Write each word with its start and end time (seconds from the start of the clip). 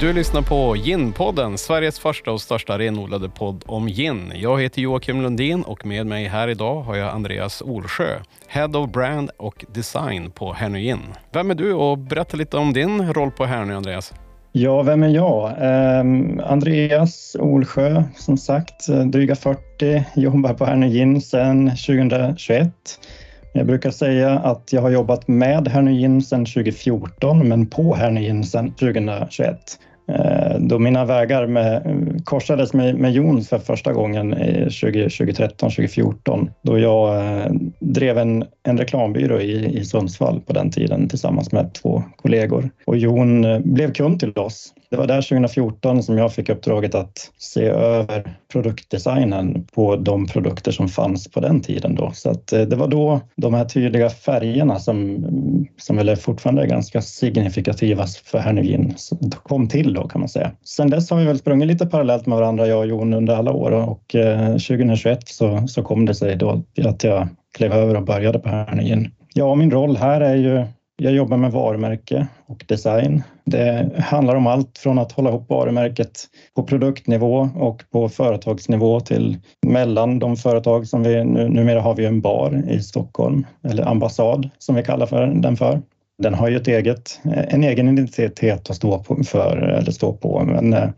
Du 0.00 0.12
lyssnar 0.12 0.42
på 0.42 0.76
Gin-podden, 0.76 1.56
Sveriges 1.56 1.98
första 1.98 2.32
och 2.32 2.40
största 2.40 2.78
renodlade 2.78 3.28
podd 3.28 3.64
om 3.66 3.86
gin. 3.86 4.32
Jag 4.34 4.62
heter 4.62 4.82
Joakim 4.82 5.20
Lundin 5.20 5.62
och 5.62 5.86
med 5.86 6.06
mig 6.06 6.24
här 6.24 6.48
idag 6.48 6.82
har 6.82 6.96
jag 6.96 7.14
Andreas 7.14 7.62
Orsjö, 7.62 8.20
Head 8.48 8.68
of 8.68 8.90
Brand 8.90 9.30
och 9.36 9.64
Design 9.74 10.30
på 10.30 10.52
Härnö 10.52 10.78
Gin. 10.78 10.98
Vem 11.32 11.50
är 11.50 11.54
du 11.54 11.72
och 11.74 11.98
berätta 11.98 12.36
lite 12.36 12.56
om 12.56 12.72
din 12.72 13.12
roll 13.12 13.30
på 13.30 13.44
Härnö, 13.44 13.76
Andreas. 13.76 14.14
Ja, 14.52 14.82
vem 14.82 15.02
är 15.02 15.08
jag? 15.08 15.50
Eh, 15.50 16.50
Andreas 16.50 17.36
Olsjö, 17.40 18.02
som 18.16 18.36
sagt, 18.36 18.86
dryga 19.06 19.36
40, 19.36 20.04
jobbar 20.16 20.54
på 20.54 20.64
Härnö 20.64 20.88
Gin 20.88 21.20
sedan 21.20 21.70
2021. 21.70 22.70
Jag 23.58 23.66
brukar 23.66 23.90
säga 23.90 24.30
att 24.30 24.72
jag 24.72 24.82
har 24.82 24.90
jobbat 24.90 25.28
med 25.28 25.68
Herny 25.68 26.00
Gin 26.00 26.22
sedan 26.22 26.46
2014, 26.46 27.48
men 27.48 27.66
på 27.66 27.94
Herny 27.94 28.20
Gin 28.20 28.44
sedan 28.44 28.70
2021. 28.70 29.78
Eh, 30.08 30.58
då 30.58 30.78
mina 30.78 31.04
vägar 31.04 31.46
med, 31.46 31.82
korsades 32.24 32.72
med, 32.72 32.94
med 32.94 33.12
Jon 33.12 33.42
för 33.42 33.58
första 33.58 33.92
gången 33.92 34.30
2013, 34.30 35.70
2014 35.70 36.50
då 36.62 36.78
jag 36.78 37.16
eh, 37.16 37.52
drev 37.80 38.18
en, 38.18 38.44
en 38.62 38.78
reklambyrå 38.78 39.40
i, 39.40 39.78
i 39.78 39.84
Sundsvall 39.84 40.40
på 40.40 40.52
den 40.52 40.70
tiden 40.70 41.08
tillsammans 41.08 41.52
med 41.52 41.74
två 41.74 42.02
kollegor. 42.16 42.70
Och 42.84 42.96
Jon 42.96 43.44
eh, 43.44 43.58
blev 43.58 43.92
kund 43.92 44.20
till 44.20 44.38
oss 44.38 44.72
det 44.90 44.96
var 44.96 45.06
där 45.06 45.22
2014 45.22 46.02
som 46.02 46.18
jag 46.18 46.34
fick 46.34 46.48
uppdraget 46.48 46.94
att 46.94 47.30
se 47.38 47.64
över 47.64 48.36
produktdesignen 48.52 49.66
på 49.74 49.96
de 49.96 50.26
produkter 50.26 50.72
som 50.72 50.88
fanns 50.88 51.30
på 51.30 51.40
den 51.40 51.60
tiden. 51.60 51.94
Då. 51.94 52.10
Så 52.14 52.30
att 52.30 52.46
det 52.46 52.76
var 52.76 52.88
då 52.88 53.20
de 53.36 53.54
här 53.54 53.64
tydliga 53.64 54.10
färgerna 54.10 54.78
som, 54.78 55.26
som 55.76 55.96
väl 55.96 56.08
är 56.08 56.16
fortfarande 56.16 56.66
ganska 56.66 57.02
signifikativa 57.02 58.06
för 58.24 58.38
hernevin, 58.38 58.94
kom 59.42 59.68
till 59.68 59.94
då 60.00 60.08
kan 60.08 60.20
man 60.20 60.28
säga. 60.28 60.50
Sen 60.64 60.90
dess 60.90 61.10
har 61.10 61.18
vi 61.18 61.24
väl 61.24 61.38
sprungit 61.38 61.68
lite 61.68 61.86
parallellt 61.86 62.26
med 62.26 62.38
varandra 62.38 62.66
jag 62.66 62.78
och 62.78 62.86
Jon 62.86 63.14
under 63.14 63.34
alla 63.34 63.52
år 63.52 63.70
och 63.70 64.14
eh, 64.14 64.48
2021 64.48 65.28
så, 65.28 65.66
så 65.68 65.82
kom 65.82 66.06
det 66.06 66.14
sig 66.14 66.36
då 66.36 66.62
att 66.84 67.04
jag 67.04 67.28
klev 67.56 67.72
över 67.72 67.96
och 67.96 68.04
började 68.04 68.38
på 68.38 68.48
Hernugin. 68.48 69.10
Ja, 69.34 69.54
min 69.54 69.70
roll 69.70 69.96
här 69.96 70.20
är 70.20 70.34
ju 70.34 70.64
jag 71.02 71.12
jobbar 71.12 71.36
med 71.36 71.52
varumärke 71.52 72.26
och 72.46 72.64
design. 72.68 73.22
Det 73.44 73.90
handlar 73.98 74.34
om 74.34 74.46
allt 74.46 74.78
från 74.78 74.98
att 74.98 75.12
hålla 75.12 75.30
ihop 75.30 75.48
varumärket 75.48 76.24
på 76.56 76.62
produktnivå 76.62 77.48
och 77.54 77.82
på 77.92 78.08
företagsnivå 78.08 79.00
till 79.00 79.36
mellan 79.66 80.18
de 80.18 80.36
företag 80.36 80.86
som 80.86 81.02
vi 81.02 81.24
nu, 81.24 81.48
numera 81.48 81.80
har 81.80 81.94
vi 81.94 82.04
en 82.04 82.20
bar 82.20 82.62
i 82.68 82.80
Stockholm 82.80 83.46
eller 83.64 83.88
ambassad 83.88 84.50
som 84.58 84.74
vi 84.74 84.82
kallar 84.82 85.06
för 85.06 85.26
den 85.26 85.56
för. 85.56 85.82
Den 86.18 86.34
har 86.34 86.48
ju 86.48 86.56
ett 86.56 86.68
eget, 86.68 87.20
eh, 87.24 87.54
en 87.54 87.64
egen 87.64 87.88
identitet 87.88 88.70
att 88.70 88.76
stå 88.76 88.98
på, 88.98 89.24
för 89.24 89.56
eller 89.56 89.90
stå 89.90 90.12
på, 90.12 90.44
men 90.44 90.72
eh, 90.72 90.88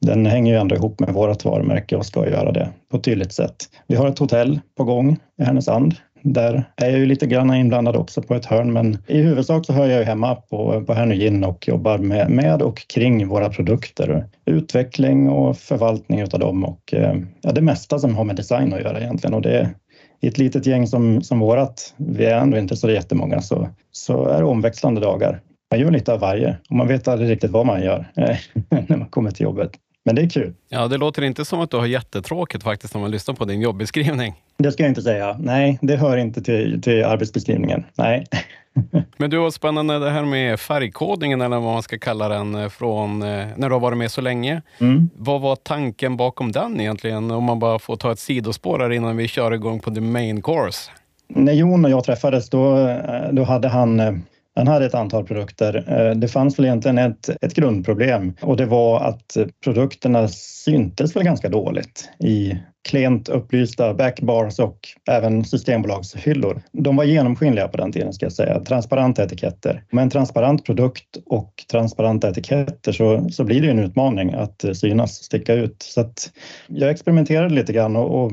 den 0.00 0.26
hänger 0.26 0.52
ju 0.52 0.58
ändå 0.58 0.76
ihop 0.76 1.00
med 1.00 1.14
vårt 1.14 1.44
varumärke 1.44 1.96
och 1.96 2.06
ska 2.06 2.28
göra 2.28 2.52
det 2.52 2.68
på 2.90 2.96
ett 2.96 3.04
tydligt 3.04 3.32
sätt. 3.32 3.56
Vi 3.86 3.96
har 3.96 4.08
ett 4.08 4.18
hotell 4.18 4.60
på 4.76 4.84
gång 4.84 5.18
i 5.38 5.44
Härnösand 5.44 5.94
där 6.24 6.64
är 6.76 6.90
jag 6.90 6.98
ju 6.98 7.06
lite 7.06 7.26
grann 7.26 7.54
inblandad 7.54 7.96
också 7.96 8.22
på 8.22 8.34
ett 8.34 8.44
hörn, 8.44 8.72
men 8.72 8.98
i 9.06 9.22
huvudsak 9.22 9.66
så 9.66 9.72
hör 9.72 9.86
jag 9.86 9.98
ju 9.98 10.04
hemma 10.04 10.34
på, 10.34 10.84
på 10.86 10.94
Härnögin 10.94 11.44
och 11.44 11.68
jobbar 11.68 11.98
med, 11.98 12.30
med 12.30 12.62
och 12.62 12.88
kring 12.88 13.28
våra 13.28 13.48
produkter. 13.48 14.26
Utveckling 14.44 15.28
och 15.28 15.56
förvaltning 15.56 16.22
av 16.22 16.28
dem 16.28 16.64
och 16.64 16.94
eh, 16.94 17.16
ja, 17.42 17.52
det 17.52 17.60
mesta 17.60 17.98
som 17.98 18.16
har 18.16 18.24
med 18.24 18.36
design 18.36 18.72
att 18.72 18.80
göra 18.80 19.00
egentligen. 19.00 19.34
Och 19.34 19.42
det, 19.42 19.70
i 20.24 20.28
ett 20.28 20.38
litet 20.38 20.66
gäng 20.66 20.86
som, 20.86 21.22
som 21.22 21.38
vårat, 21.38 21.94
vi 21.96 22.24
är 22.24 22.38
ändå 22.38 22.58
inte 22.58 22.76
så 22.76 22.90
jättemånga, 22.90 23.40
så, 23.40 23.68
så 23.92 24.26
är 24.26 24.38
det 24.38 24.44
omväxlande 24.44 25.00
dagar. 25.00 25.40
Man 25.70 25.80
gör 25.80 25.90
lite 25.90 26.12
av 26.12 26.20
varje 26.20 26.56
och 26.70 26.76
man 26.76 26.88
vet 26.88 27.08
aldrig 27.08 27.30
riktigt 27.30 27.50
vad 27.50 27.66
man 27.66 27.82
gör 27.82 28.12
eh, 28.16 28.36
när 28.88 28.96
man 28.96 29.08
kommer 29.08 29.30
till 29.30 29.44
jobbet. 29.44 29.70
Men 30.04 30.14
det 30.14 30.22
är 30.22 30.28
kul. 30.28 30.54
Ja, 30.68 30.88
det 30.88 30.96
låter 30.96 31.22
inte 31.22 31.44
som 31.44 31.60
att 31.60 31.70
du 31.70 31.76
har 31.76 31.86
jättetråkigt 31.86 32.64
faktiskt 32.64 32.94
om 32.94 33.00
man 33.00 33.10
lyssnar 33.10 33.34
på 33.34 33.44
din 33.44 33.60
jobbeskrivning. 33.60 34.34
Det 34.56 34.72
ska 34.72 34.82
jag 34.82 34.90
inte 34.90 35.02
säga. 35.02 35.36
Nej, 35.40 35.78
det 35.82 35.96
hör 35.96 36.16
inte 36.16 36.42
till, 36.42 36.82
till 36.82 37.04
arbetsbeskrivningen. 37.04 37.84
Nej. 37.94 38.26
Men 39.16 39.30
du, 39.30 39.36
var 39.36 39.50
spännande 39.50 39.98
det 39.98 40.10
här 40.10 40.24
med 40.24 40.60
färgkodningen 40.60 41.40
eller 41.40 41.56
vad 41.56 41.72
man 41.72 41.82
ska 41.82 41.98
kalla 41.98 42.28
den 42.28 42.54
eh, 42.54 42.68
från 42.68 43.22
eh, 43.22 43.46
när 43.56 43.68
du 43.68 43.74
har 43.74 43.80
varit 43.80 43.98
med 43.98 44.10
så 44.10 44.20
länge. 44.20 44.62
Mm. 44.78 45.10
Vad 45.16 45.40
var 45.40 45.56
tanken 45.56 46.16
bakom 46.16 46.52
den 46.52 46.80
egentligen? 46.80 47.30
Om 47.30 47.44
man 47.44 47.58
bara 47.58 47.78
får 47.78 47.96
ta 47.96 48.12
ett 48.12 48.18
sidospår 48.18 48.78
här 48.78 48.92
innan 48.92 49.16
vi 49.16 49.28
kör 49.28 49.54
igång 49.54 49.80
på 49.80 49.90
the 49.90 50.00
main 50.00 50.42
course. 50.42 50.90
När 51.28 51.52
Jon 51.52 51.84
och 51.84 51.90
jag 51.90 52.04
träffades 52.04 52.50
då, 52.50 52.88
eh, 52.88 53.32
då 53.32 53.44
hade 53.44 53.68
han 53.68 54.22
han 54.54 54.68
hade 54.68 54.86
ett 54.86 54.94
antal 54.94 55.24
produkter. 55.24 55.84
Eh, 55.88 56.14
det 56.16 56.28
fanns 56.28 56.58
väl 56.58 56.64
egentligen 56.64 56.98
ett, 56.98 57.30
ett 57.40 57.54
grundproblem 57.54 58.34
och 58.40 58.56
det 58.56 58.66
var 58.66 59.00
att 59.00 59.36
produkterna 59.64 60.28
syntes 60.28 61.16
väl 61.16 61.24
ganska 61.24 61.48
dåligt 61.48 62.08
i 62.18 62.58
klent 62.88 63.28
upplysta 63.28 63.94
backbars 63.94 64.58
och 64.58 64.78
även 65.10 65.44
systembolagshyllor. 65.44 66.62
De 66.72 66.96
var 66.96 67.04
genomskinliga 67.04 67.68
på 67.68 67.76
den 67.76 67.92
tiden 67.92 68.12
ska 68.12 68.26
jag 68.26 68.32
säga, 68.32 68.60
transparenta 68.60 69.24
etiketter. 69.24 69.84
Med 69.90 70.02
en 70.02 70.10
transparent 70.10 70.64
produkt 70.64 71.16
och 71.26 71.64
transparenta 71.70 72.28
etiketter 72.28 72.92
så, 72.92 73.28
så 73.30 73.44
blir 73.44 73.62
det 73.62 73.70
en 73.70 73.78
utmaning 73.78 74.34
att 74.34 74.64
eh, 74.64 74.72
synas, 74.72 75.14
sticka 75.14 75.54
ut. 75.54 75.82
Så 75.82 76.00
att 76.00 76.30
jag 76.66 76.90
experimenterade 76.90 77.54
lite 77.54 77.72
grann 77.72 77.96
och, 77.96 78.24
och 78.24 78.32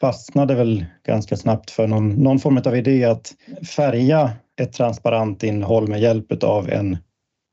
fastnade 0.00 0.54
väl 0.54 0.84
ganska 1.06 1.36
snabbt 1.36 1.70
för 1.70 1.86
någon, 1.86 2.10
någon 2.10 2.38
form 2.38 2.60
av 2.64 2.76
idé 2.76 3.04
att 3.04 3.32
färga 3.76 4.30
ett 4.58 4.72
transparent 4.72 5.42
innehåll 5.42 5.88
med 5.88 6.00
hjälp 6.00 6.42
av 6.42 6.70
en, 6.70 6.98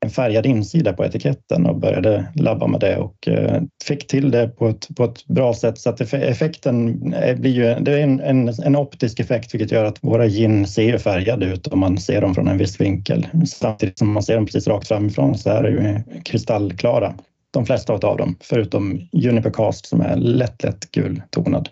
en 0.04 0.10
färgad 0.10 0.46
insida 0.46 0.92
på 0.92 1.04
etiketten 1.04 1.66
och 1.66 1.80
började 1.80 2.26
labba 2.34 2.66
med 2.66 2.80
det 2.80 2.96
och 2.96 3.28
eh, 3.28 3.62
fick 3.84 4.06
till 4.06 4.30
det 4.30 4.48
på 4.48 4.68
ett, 4.68 4.88
på 4.96 5.04
ett 5.04 5.26
bra 5.26 5.54
sätt 5.54 5.78
så 5.78 5.90
att 5.90 6.00
effekten 6.00 7.12
eh, 7.12 7.36
blir 7.36 7.50
ju 7.50 7.84
det 7.84 7.92
är 7.92 7.98
en, 7.98 8.20
en, 8.20 8.48
en 8.48 8.76
optisk 8.76 9.20
effekt 9.20 9.54
vilket 9.54 9.72
gör 9.72 9.84
att 9.84 10.04
våra 10.04 10.26
gin 10.26 10.66
ser 10.66 10.98
färgade 10.98 11.46
ut 11.46 11.66
om 11.66 11.78
man 11.78 11.98
ser 11.98 12.20
dem 12.20 12.34
från 12.34 12.48
en 12.48 12.58
viss 12.58 12.80
vinkel. 12.80 13.26
Samtidigt 13.46 13.98
som 13.98 14.12
man 14.12 14.22
ser 14.22 14.34
dem 14.34 14.46
precis 14.46 14.68
rakt 14.68 14.88
framifrån 14.88 15.38
så 15.38 15.50
är 15.50 15.62
det 15.62 15.70
ju 15.70 16.02
kristallklara 16.22 17.14
de 17.50 17.66
flesta 17.66 17.92
av 17.92 18.16
dem, 18.16 18.36
förutom 18.40 19.08
Juniper 19.12 19.50
Cast 19.50 19.86
som 19.86 20.00
är 20.00 20.16
lätt, 20.16 20.62
lätt 20.62 20.90
gultonad. 20.90 21.68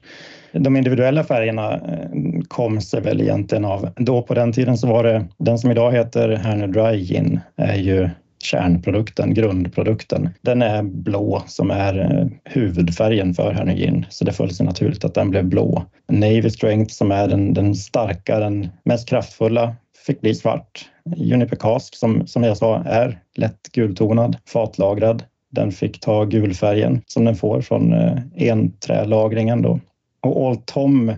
De 0.59 0.77
individuella 0.77 1.25
färgerna 1.25 1.75
eh, 1.75 2.41
kom 2.49 2.81
sig 2.81 3.01
väl 3.01 3.21
egentligen 3.21 3.65
av, 3.65 3.89
då 3.97 4.23
på 4.23 4.35
den 4.35 4.53
tiden 4.53 4.79
så 4.79 4.87
var 4.87 5.05
det, 5.05 5.25
den 5.39 5.59
som 5.59 5.71
idag 5.71 5.93
heter 5.93 6.29
Hernö 6.29 6.67
Dry 6.67 7.05
Gin 7.05 7.41
är 7.57 7.77
ju 7.77 8.09
kärnprodukten, 8.43 9.35
grundprodukten. 9.35 10.29
Den 10.41 10.63
är 10.63 10.83
blå 10.83 11.43
som 11.47 11.71
är 11.71 11.99
eh, 11.99 12.27
huvudfärgen 12.45 13.35
för 13.35 13.53
Hernö 13.53 13.75
Gin, 13.75 14.07
så 14.09 14.25
det 14.25 14.33
föll 14.33 14.51
sig 14.51 14.67
naturligt 14.67 15.05
att 15.05 15.15
den 15.15 15.31
blev 15.31 15.45
blå. 15.45 15.85
Navy 16.09 16.51
Strength 16.51 16.95
som 16.95 17.13
är 17.13 17.29
den, 17.29 17.55
den 17.55 17.75
starka, 17.75 18.39
den 18.39 18.69
mest 18.85 19.09
kraftfulla 19.09 19.75
fick 20.07 20.21
bli 20.21 20.35
svart. 20.35 20.91
Juniper 21.17 21.57
Cask 21.57 21.95
som, 21.95 22.27
som 22.27 22.43
jag 22.43 22.57
sa 22.57 22.83
är 22.87 23.19
lätt 23.37 23.73
gultonad, 23.73 24.37
fatlagrad. 24.49 25.23
Den 25.51 25.73
fick 25.73 26.01
ta 26.01 26.25
gulfärgen 26.25 27.03
som 27.07 27.25
den 27.25 27.37
får 27.37 27.61
från 27.61 27.93
eh, 27.93 28.19
enträlagringen 28.51 29.63
då. 29.63 29.81
Och 30.25 30.43
Old 30.43 30.67
Tom, 30.67 31.13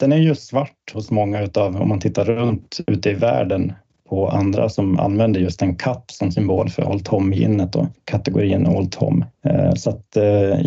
den 0.00 0.12
är 0.12 0.16
ju 0.16 0.34
svart 0.34 0.92
hos 0.92 1.10
många 1.10 1.42
utav, 1.42 1.76
om 1.76 1.88
man 1.88 2.00
tittar 2.00 2.24
runt 2.24 2.80
ute 2.86 3.10
i 3.10 3.14
världen 3.14 3.72
på 4.08 4.28
andra 4.28 4.68
som 4.68 4.98
använder 4.98 5.40
just 5.40 5.62
en 5.62 5.76
katt 5.76 6.04
som 6.10 6.32
symbol 6.32 6.68
för 6.68 6.88
Old 6.88 7.04
Tom-ginnet 7.04 7.76
och 7.76 7.86
kategorin 8.04 8.66
Old 8.66 8.92
Tom. 8.92 9.24
Eh, 9.44 9.74
så 9.74 9.90
att 9.90 10.16
eh, 10.16 10.58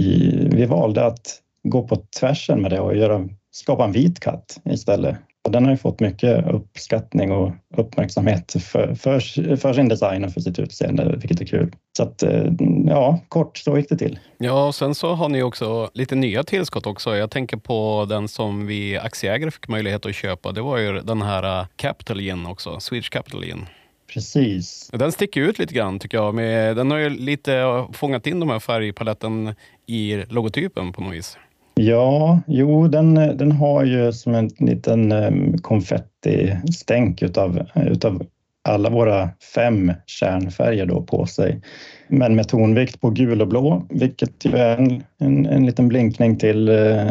vi 0.49 0.65
valde 0.69 1.05
att 1.05 1.39
gå 1.63 1.87
på 1.87 1.97
tvärsen 2.19 2.61
med 2.61 2.71
det 2.71 2.79
och 2.79 2.95
göra, 2.95 3.29
skapa 3.51 3.85
en 3.85 3.91
vit 3.91 4.19
katt 4.19 4.59
istället 4.65 5.17
den 5.51 5.63
har 5.63 5.71
ju 5.71 5.77
fått 5.77 5.99
mycket 5.99 6.47
uppskattning 6.47 7.31
och 7.31 7.51
uppmärksamhet 7.77 8.55
för, 8.63 8.95
för, 8.95 9.19
för 9.55 9.73
sin 9.73 9.89
design 9.89 10.25
och 10.25 10.33
för 10.33 10.41
sitt 10.41 10.59
utseende, 10.59 11.15
vilket 11.17 11.41
är 11.41 11.45
kul. 11.45 11.71
Så 11.97 12.03
att, 12.03 12.23
eh, 12.23 12.45
ja, 12.87 13.19
kort 13.27 13.57
så 13.57 13.77
gick 13.77 13.89
det 13.89 13.97
till. 13.97 14.19
Ja, 14.37 14.67
och 14.67 14.75
sen 14.75 14.95
så 14.95 15.13
har 15.13 15.29
ni 15.29 15.43
också 15.43 15.89
lite 15.93 16.15
nya 16.15 16.43
tillskott 16.43 16.87
också. 16.87 17.15
Jag 17.15 17.31
tänker 17.31 17.57
på 17.57 18.05
den 18.09 18.27
som 18.27 18.67
vi 18.67 18.97
aktieägare 18.97 19.51
fick 19.51 19.67
möjlighet 19.67 20.05
att 20.05 20.15
köpa. 20.15 20.51
Det 20.51 20.61
var 20.61 20.77
ju 20.77 21.01
den 21.01 21.21
här 21.21 21.59
eh, 21.59 21.67
Capital 21.75 22.21
Gin 22.21 22.45
också, 22.45 22.79
Swedish 22.79 23.09
Capital 23.09 23.45
Gin. 23.45 23.65
Precis. 24.13 24.89
Den 24.93 25.11
sticker 25.11 25.41
ut 25.41 25.59
lite 25.59 25.73
grann 25.73 25.99
tycker 25.99 26.17
jag. 26.17 26.35
den 26.75 26.91
har 26.91 26.97
ju 26.97 27.09
lite 27.09 27.85
fångat 27.93 28.27
in 28.27 28.39
de 28.39 28.49
här 28.49 28.59
färgpaletten 28.59 29.55
i 29.85 30.23
logotypen 30.29 30.93
på 30.93 31.01
något 31.01 31.13
vis. 31.13 31.37
Ja, 31.75 32.39
jo, 32.47 32.87
den, 32.87 33.13
den 33.13 33.51
har 33.51 33.83
ju 33.83 34.13
som 34.13 34.35
en 34.35 34.49
liten 34.59 35.11
ehm, 35.11 35.57
konfettistänk 35.57 37.21
utav, 37.21 37.59
utav 37.75 38.23
alla 38.63 38.89
våra 38.89 39.29
fem 39.55 39.93
kärnfärger 40.05 40.85
då 40.85 41.01
på 41.01 41.25
sig. 41.25 41.61
Men 42.07 42.35
med 42.35 42.47
tonvikt 42.47 43.01
på 43.01 43.09
gul 43.09 43.41
och 43.41 43.47
blå, 43.47 43.85
vilket 43.89 44.45
ju 44.45 44.57
är 44.57 44.77
en, 44.77 45.03
en, 45.19 45.45
en 45.45 45.65
liten 45.65 45.87
blinkning 45.87 46.37
till 46.37 46.69
eh, 46.69 47.07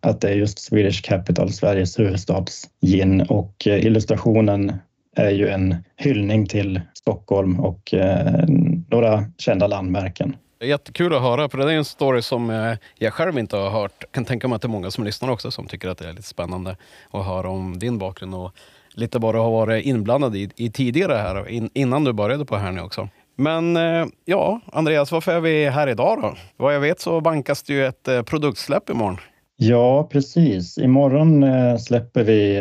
att 0.00 0.20
det 0.20 0.28
är 0.28 0.34
just 0.34 0.58
Swedish 0.58 1.02
Capital, 1.04 1.52
Sveriges 1.52 1.98
huvudstads 1.98 2.68
gin 2.86 3.20
och 3.20 3.66
eh, 3.66 3.86
illustrationen 3.86 4.72
är 5.16 5.30
ju 5.30 5.48
en 5.48 5.76
hyllning 5.96 6.46
till 6.46 6.80
Stockholm 6.94 7.60
och 7.60 7.94
eh, 7.94 8.44
några 8.90 9.24
kända 9.38 9.66
landmärken. 9.66 10.36
Jättekul 10.60 11.14
att 11.14 11.22
höra, 11.22 11.48
för 11.48 11.58
det 11.58 11.72
är 11.72 11.76
en 11.76 11.84
story 11.84 12.22
som 12.22 12.50
eh, 12.50 12.74
jag 12.94 13.12
själv 13.12 13.38
inte 13.38 13.56
har 13.56 13.70
hört. 13.70 13.92
Jag 13.98 14.12
kan 14.12 14.24
tänka 14.24 14.48
mig 14.48 14.56
att 14.56 14.62
det 14.62 14.66
är 14.66 14.70
många 14.70 14.90
som 14.90 15.04
lyssnar 15.04 15.30
också 15.30 15.50
som 15.50 15.66
tycker 15.66 15.88
att 15.88 15.98
det 15.98 16.08
är 16.08 16.12
lite 16.12 16.22
spännande 16.22 16.76
att 17.10 17.26
höra 17.26 17.48
om 17.48 17.78
din 17.78 17.98
bakgrund 17.98 18.34
och 18.34 18.52
lite 18.94 19.18
vad 19.18 19.34
du 19.34 19.38
har 19.38 19.50
varit 19.50 19.86
inblandad 19.86 20.36
i, 20.36 20.50
i 20.56 20.70
tidigare 20.70 21.14
här, 21.14 21.48
in, 21.48 21.70
innan 21.74 22.04
du 22.04 22.12
började 22.12 22.44
på 22.44 22.56
Hernö 22.56 22.82
också. 22.82 23.08
Men 23.36 23.76
eh, 23.76 24.06
ja, 24.24 24.60
Andreas, 24.72 25.12
varför 25.12 25.32
är 25.32 25.40
vi 25.40 25.68
här 25.68 25.88
idag 25.88 26.22
då? 26.22 26.34
Vad 26.56 26.74
jag 26.74 26.80
vet 26.80 27.00
så 27.00 27.20
bankas 27.20 27.62
det 27.62 27.72
ju 27.72 27.86
ett 27.86 28.08
eh, 28.08 28.22
produktsläpp 28.22 28.90
imorgon. 28.90 29.18
Ja, 29.56 30.08
precis. 30.12 30.78
Imorgon 30.78 31.44
släpper 31.78 32.24
vi 32.24 32.60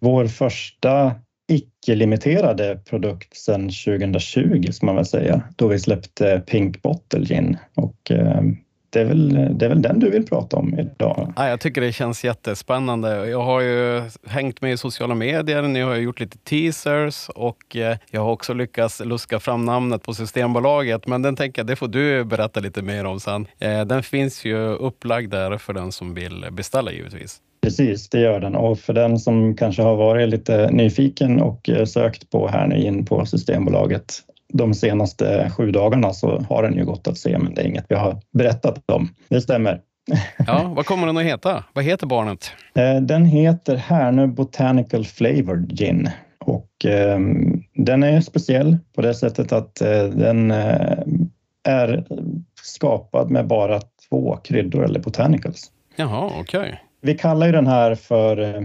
vår 0.00 0.26
första 0.26 1.12
icke-limiterade 1.48 2.76
produkt 2.76 3.36
sedan 3.36 3.60
2020, 3.60 4.72
ska 4.72 4.86
man 4.86 4.96
väl 4.96 5.06
säga, 5.06 5.42
då 5.56 5.68
vi 5.68 5.78
släppte 5.78 6.42
Pink 6.46 6.82
Bottle 6.82 7.24
Gin. 7.24 7.56
Och, 7.74 8.10
eh, 8.10 8.42
det 8.90 9.00
är, 9.00 9.04
väl, 9.04 9.58
det 9.58 9.64
är 9.64 9.68
väl 9.68 9.82
den 9.82 10.00
du 10.00 10.10
vill 10.10 10.26
prata 10.26 10.56
om 10.56 10.78
idag? 10.78 11.32
Ja, 11.36 11.48
jag 11.48 11.60
tycker 11.60 11.80
det 11.80 11.92
känns 11.92 12.24
jättespännande. 12.24 13.28
Jag 13.28 13.42
har 13.42 13.60
ju 13.60 14.02
hängt 14.26 14.60
med 14.60 14.72
i 14.72 14.76
sociala 14.76 15.14
medier, 15.14 15.62
ni 15.62 15.80
har 15.80 15.96
gjort 15.96 16.20
lite 16.20 16.38
teasers 16.38 17.28
och 17.28 17.76
eh, 17.76 17.96
jag 18.10 18.20
har 18.20 18.30
också 18.32 18.54
lyckats 18.54 19.00
luska 19.04 19.40
fram 19.40 19.64
namnet 19.64 20.02
på 20.02 20.14
Systembolaget. 20.14 21.06
Men 21.06 21.22
den 21.22 21.36
tänker 21.36 21.60
jag, 21.60 21.66
det 21.66 21.76
får 21.76 21.88
du 21.88 22.24
berätta 22.24 22.60
lite 22.60 22.82
mer 22.82 23.04
om 23.04 23.20
sen. 23.20 23.46
Eh, 23.58 23.84
den 23.84 24.02
finns 24.02 24.44
ju 24.44 24.58
upplagd 24.58 25.30
där 25.30 25.58
för 25.58 25.72
den 25.72 25.92
som 25.92 26.14
vill 26.14 26.46
beställa 26.50 26.92
givetvis. 26.92 27.40
Precis, 27.60 28.08
det 28.08 28.20
gör 28.20 28.40
den. 28.40 28.54
Och 28.54 28.78
för 28.78 28.92
den 28.92 29.18
som 29.18 29.56
kanske 29.56 29.82
har 29.82 29.96
varit 29.96 30.28
lite 30.28 30.70
nyfiken 30.70 31.40
och 31.40 31.68
eh, 31.68 31.84
sökt 31.84 32.30
på 32.30 32.48
här 32.48 32.66
nu 32.66 32.76
in 32.76 33.04
på 33.04 33.26
Systembolaget 33.26 34.22
de 34.52 34.74
senaste 34.74 35.50
sju 35.56 35.70
dagarna 35.70 36.12
så 36.12 36.40
har 36.48 36.62
den 36.62 36.76
ju 36.76 36.84
gått 36.84 37.08
att 37.08 37.18
se, 37.18 37.38
men 37.38 37.54
det 37.54 37.62
är 37.62 37.66
inget 37.66 37.86
vi 37.88 37.94
har 37.94 38.20
berättat 38.32 38.90
om. 38.90 39.08
Det 39.28 39.40
stämmer. 39.40 39.80
Ja, 40.46 40.72
vad 40.76 40.86
kommer 40.86 41.06
den 41.06 41.16
att 41.16 41.24
heta? 41.24 41.64
Vad 41.72 41.84
heter 41.84 42.06
barnet? 42.06 42.50
Eh, 42.74 43.00
den 43.00 43.24
heter 43.24 43.76
Härnö 43.76 44.26
Botanical 44.26 45.04
Flavored 45.04 45.78
Gin 45.78 46.10
och 46.38 46.84
eh, 46.84 47.18
den 47.74 48.02
är 48.02 48.20
speciell 48.20 48.76
på 48.94 49.02
det 49.02 49.14
sättet 49.14 49.52
att 49.52 49.80
eh, 49.80 50.04
den 50.04 50.50
eh, 50.50 50.98
är 51.64 52.04
skapad 52.62 53.30
med 53.30 53.46
bara 53.46 53.80
två 54.08 54.36
kryddor 54.36 54.84
eller 54.84 55.00
botanicals. 55.00 55.72
Jaha, 55.96 56.30
okej. 56.40 56.60
Okay. 56.60 56.74
Vi 57.00 57.14
kallar 57.14 57.46
ju 57.46 57.52
den 57.52 57.66
här 57.66 57.94
för 57.94 58.64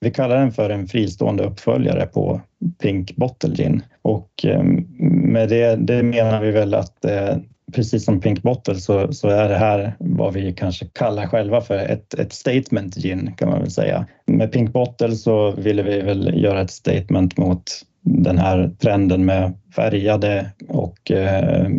vi 0.00 0.10
kallar 0.10 0.36
den 0.36 0.52
för 0.52 0.70
en 0.70 0.86
fristående 0.86 1.44
uppföljare 1.44 2.06
på 2.06 2.40
Pink 2.82 3.16
Bottle 3.16 3.54
Gin 3.54 3.82
och 4.02 4.30
ehm, 4.44 4.86
med 5.32 5.48
det, 5.48 5.76
det 5.76 6.02
menar 6.02 6.42
vi 6.42 6.50
väl 6.50 6.74
att 6.74 7.04
eh, 7.04 7.36
precis 7.72 8.04
som 8.04 8.20
Pink 8.20 8.42
Bottle 8.42 8.74
så, 8.74 9.12
så, 9.12 9.28
är 9.28 9.48
det 9.48 9.56
här 9.56 9.94
vad 9.98 10.34
vi 10.34 10.52
kanske 10.52 10.86
kallar 10.86 11.26
själva 11.26 11.60
för 11.60 11.78
ett, 11.78 12.14
ett 12.14 12.32
statement 12.32 12.94
gin 12.94 13.34
kan 13.36 13.48
man 13.50 13.60
väl 13.60 13.70
säga. 13.70 14.06
Med 14.26 14.52
Pink 14.52 14.72
Bottle 14.72 15.16
så 15.16 15.50
ville 15.50 15.82
vi 15.82 16.00
väl 16.00 16.42
göra 16.42 16.60
ett 16.60 16.70
statement 16.70 17.36
mot 17.36 17.62
den 18.02 18.38
här 18.38 18.70
trenden 18.78 19.24
med 19.24 19.52
färgade 19.76 20.50
och 20.68 21.10
eh, 21.10 21.70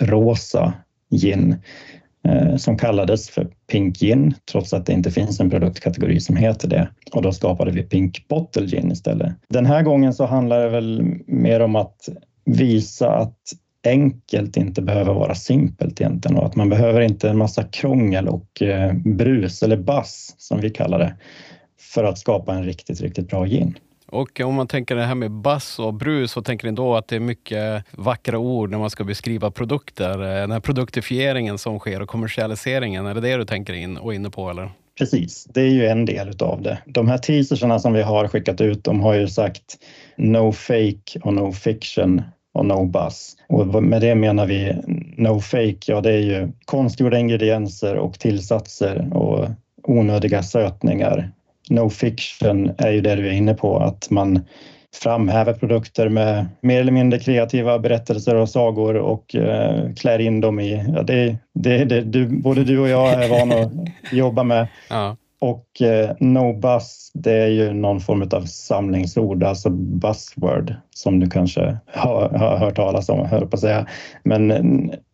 rosa 0.00 0.72
gin. 1.10 1.56
Eh, 2.28 2.56
som 2.56 2.78
kallades 2.78 3.30
för 3.30 3.48
Pink 3.70 3.98
Gin 3.98 4.34
trots 4.52 4.72
att 4.72 4.86
det 4.86 4.92
inte 4.92 5.10
finns 5.10 5.40
en 5.40 5.50
produktkategori 5.50 6.20
som 6.20 6.36
heter 6.36 6.68
det. 6.68 6.88
Och 7.12 7.22
då 7.22 7.32
skapade 7.32 7.70
vi 7.70 7.82
Pink 7.82 8.28
Bottle 8.28 8.66
Gin 8.66 8.92
istället. 8.92 9.32
Den 9.48 9.66
här 9.66 9.82
gången 9.82 10.14
så 10.14 10.26
handlar 10.26 10.60
det 10.60 10.68
väl 10.68 11.02
mer 11.26 11.60
om 11.60 11.76
att 11.76 12.08
visa 12.44 13.10
att 13.10 13.38
enkelt 13.86 14.56
inte 14.56 14.82
behöver 14.82 15.14
vara 15.14 15.34
simpelt 15.34 16.00
egentligen 16.00 16.36
och 16.36 16.46
att 16.46 16.56
man 16.56 16.68
behöver 16.68 17.00
inte 17.00 17.30
en 17.30 17.38
massa 17.38 17.62
krångel 17.62 18.28
och 18.28 18.62
eh, 18.62 18.92
brus 18.92 19.62
eller 19.62 19.76
bass 19.76 20.34
som 20.38 20.60
vi 20.60 20.70
kallar 20.70 20.98
det 20.98 21.14
för 21.80 22.04
att 22.04 22.18
skapa 22.18 22.54
en 22.54 22.64
riktigt, 22.64 23.00
riktigt 23.00 23.28
bra 23.28 23.46
gin. 23.46 23.78
Och 24.08 24.40
om 24.40 24.54
man 24.54 24.68
tänker 24.68 24.96
det 24.96 25.04
här 25.04 25.14
med 25.14 25.30
bass 25.30 25.78
och 25.78 25.94
brus, 25.94 26.32
så 26.32 26.42
tänker 26.42 26.66
ni 26.66 26.72
då 26.72 26.96
att 26.96 27.08
det 27.08 27.16
är 27.16 27.20
mycket 27.20 27.84
vackra 27.90 28.38
ord 28.38 28.70
när 28.70 28.78
man 28.78 28.90
ska 28.90 29.04
beskriva 29.04 29.50
produkter? 29.50 30.22
Eh, 30.22 30.40
den 30.40 30.50
här 30.50 30.60
produktifieringen 30.60 31.58
som 31.58 31.78
sker 31.78 32.02
och 32.02 32.08
kommersialiseringen, 32.08 33.06
är 33.06 33.14
det 33.14 33.20
det 33.20 33.36
du 33.36 33.44
tänker 33.44 33.72
in 33.72 33.96
och 33.96 34.14
inne 34.14 34.30
på 34.30 34.50
eller? 34.50 34.70
Precis, 34.98 35.44
det 35.44 35.60
är 35.60 35.68
ju 35.68 35.86
en 35.86 36.04
del 36.04 36.28
utav 36.28 36.62
det. 36.62 36.78
De 36.86 37.08
här 37.08 37.18
teaserserna 37.18 37.78
som 37.78 37.92
vi 37.92 38.02
har 38.02 38.28
skickat 38.28 38.60
ut, 38.60 38.84
de 38.84 39.00
har 39.00 39.14
ju 39.14 39.28
sagt 39.28 39.78
no 40.16 40.52
fake 40.52 41.20
och 41.22 41.34
no 41.34 41.52
fiction 41.52 42.22
och 42.54 42.66
no 42.66 42.84
buzz. 42.84 43.36
Och 43.48 43.82
med 43.82 44.00
det 44.00 44.14
menar 44.14 44.46
vi 44.46 44.76
no 45.16 45.40
fake, 45.40 45.78
ja 45.86 46.00
det 46.00 46.12
är 46.12 46.20
ju 46.20 46.52
konstgjorda 46.64 47.18
ingredienser 47.18 47.96
och 47.96 48.18
tillsatser 48.18 49.16
och 49.16 49.48
onödiga 49.82 50.42
sötningar 50.42 51.32
no 51.70 51.90
fiction 51.90 52.72
är 52.78 52.90
ju 52.90 53.00
det 53.00 53.14
du 53.14 53.28
är 53.28 53.32
inne 53.32 53.54
på, 53.54 53.78
att 53.78 54.10
man 54.10 54.44
framhäver 55.02 55.52
produkter 55.52 56.08
med 56.08 56.46
mer 56.60 56.80
eller 56.80 56.92
mindre 56.92 57.18
kreativa 57.18 57.78
berättelser 57.78 58.34
och 58.34 58.48
sagor 58.48 58.96
och 58.96 59.34
eh, 59.34 59.92
klär 59.94 60.18
in 60.18 60.40
dem 60.40 60.60
i... 60.60 60.84
Ja, 60.94 61.02
det, 61.02 61.36
det, 61.54 61.84
det 61.84 62.00
du, 62.00 62.26
både 62.26 62.64
du 62.64 62.78
och 62.78 62.88
jag 62.88 63.24
är 63.24 63.28
vana 63.28 63.54
att 63.54 63.72
jobba 64.12 64.42
med. 64.42 64.66
Ja. 64.90 65.16
Och 65.38 65.82
eh, 65.82 66.10
no 66.20 66.52
buzz, 66.52 67.10
det 67.14 67.32
är 67.32 67.48
ju 67.48 67.72
någon 67.72 68.00
form 68.00 68.28
av 68.32 68.44
samlingsord, 68.44 69.42
alltså 69.42 69.70
buzzword 69.70 70.74
som 70.94 71.20
du 71.20 71.30
kanske 71.30 71.76
har, 71.86 72.28
har 72.28 72.56
hört 72.56 72.76
talas 72.76 73.08
om, 73.08 73.26
hör 73.26 73.40
på 73.40 73.54
att 73.54 73.60
säga. 73.60 73.86
Men 74.24 74.48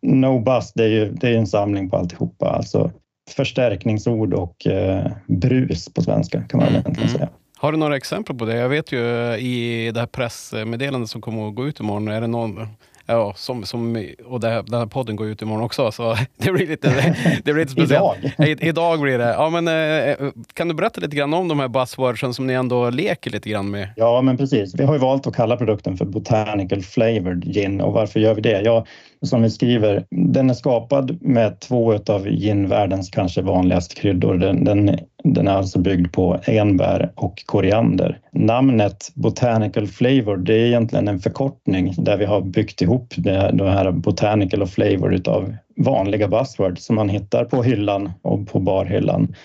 no 0.01 0.39
buzz, 0.39 0.73
det 0.73 0.83
är 0.83 0.87
ju 0.87 1.11
det 1.11 1.29
är 1.29 1.37
en 1.37 1.47
samling 1.47 1.89
på 1.89 1.97
alltihopa, 1.97 2.49
alltså 2.49 2.91
förstärkningsord 3.29 4.33
och 4.33 4.67
eh, 4.67 5.11
brus 5.27 5.93
på 5.93 6.01
svenska 6.01 6.41
kan 6.41 6.59
man 6.59 6.69
mm. 6.69 6.81
egentligen 6.81 7.09
säga. 7.09 7.29
Har 7.57 7.71
du 7.71 7.77
några 7.77 7.97
exempel 7.97 8.35
på 8.35 8.45
det? 8.45 8.55
Jag 8.55 8.69
vet 8.69 8.91
ju 8.91 8.99
i 9.35 9.91
det 9.93 9.99
här 9.99 10.07
pressmeddelandet 10.07 11.09
som 11.09 11.21
kommer 11.21 11.47
att 11.47 11.55
gå 11.55 11.67
ut 11.67 11.79
imorgon, 11.79 12.07
är 12.07 12.21
det 12.21 12.27
någon 12.27 12.67
Ja, 13.05 13.33
som, 13.35 13.65
som, 13.65 14.07
och 14.25 14.39
det 14.39 14.49
här, 14.49 14.63
den 14.63 14.79
här 14.79 14.85
podden 14.85 15.15
går 15.15 15.27
ut 15.27 15.41
imorgon 15.41 15.63
också, 15.63 15.91
så 15.91 16.17
det 16.37 16.51
blir 16.51 16.67
lite, 16.67 17.15
det 17.43 17.53
blir 17.53 17.63
lite 17.63 17.71
speciellt. 17.71 18.17
idag. 18.37 18.63
idag 18.63 19.01
blir 19.01 19.17
det. 19.17 19.33
Ja, 19.33 19.49
men, 19.49 19.67
eh, 19.67 20.31
kan 20.53 20.67
du 20.67 20.73
berätta 20.73 21.01
lite 21.01 21.15
grann 21.15 21.33
om 21.33 21.47
de 21.47 21.59
här 21.59 21.67
buzzwordsen 21.67 22.33
som 22.33 22.47
ni 22.47 22.53
ändå 22.53 22.89
leker 22.89 23.31
lite 23.31 23.49
grann 23.49 23.71
med? 23.71 23.89
Ja, 23.95 24.21
men 24.21 24.37
precis. 24.37 24.75
Vi 24.75 24.83
har 24.83 24.93
ju 24.93 24.99
valt 24.99 25.27
att 25.27 25.35
kalla 25.35 25.57
produkten 25.57 25.97
för 25.97 26.05
Botanical 26.05 26.81
Flavored 26.81 27.43
Gin 27.53 27.81
och 27.81 27.93
varför 27.93 28.19
gör 28.19 28.35
vi 28.35 28.41
det? 28.41 28.61
Ja, 28.61 28.85
som 29.23 29.41
vi 29.41 29.49
skriver, 29.49 30.05
den 30.09 30.49
är 30.49 30.53
skapad 30.53 31.21
med 31.21 31.59
två 31.59 31.93
av 32.07 32.27
ginvärldens 32.27 33.09
kanske 33.09 33.41
vanligaste 33.41 33.95
kryddor. 33.95 34.37
Den, 34.37 34.63
den, 34.63 34.99
den 35.23 35.47
är 35.47 35.51
alltså 35.51 35.79
byggd 35.79 36.13
på 36.13 36.39
enbär 36.45 37.11
och 37.15 37.43
koriander. 37.45 38.19
Namnet 38.31 39.11
Botanical 39.15 39.87
Flavor, 39.87 40.37
det 40.37 40.53
är 40.53 40.65
egentligen 40.65 41.07
en 41.07 41.19
förkortning 41.19 41.93
där 41.97 42.17
vi 42.17 42.25
har 42.25 42.41
byggt 42.41 42.81
ihop 42.81 43.13
det, 43.17 43.51
det 43.53 43.69
här 43.69 43.91
Botanical 43.91 44.61
och 44.61 44.69
Flavor 44.69 45.13
utav 45.13 45.55
vanliga 45.77 46.27
buzzwords 46.27 46.85
som 46.85 46.95
man 46.95 47.09
hittar 47.09 47.45
på 47.45 47.63
hyllan 47.63 48.11
och 48.21 48.47
på 48.47 48.59
barhyllan. 48.59 49.35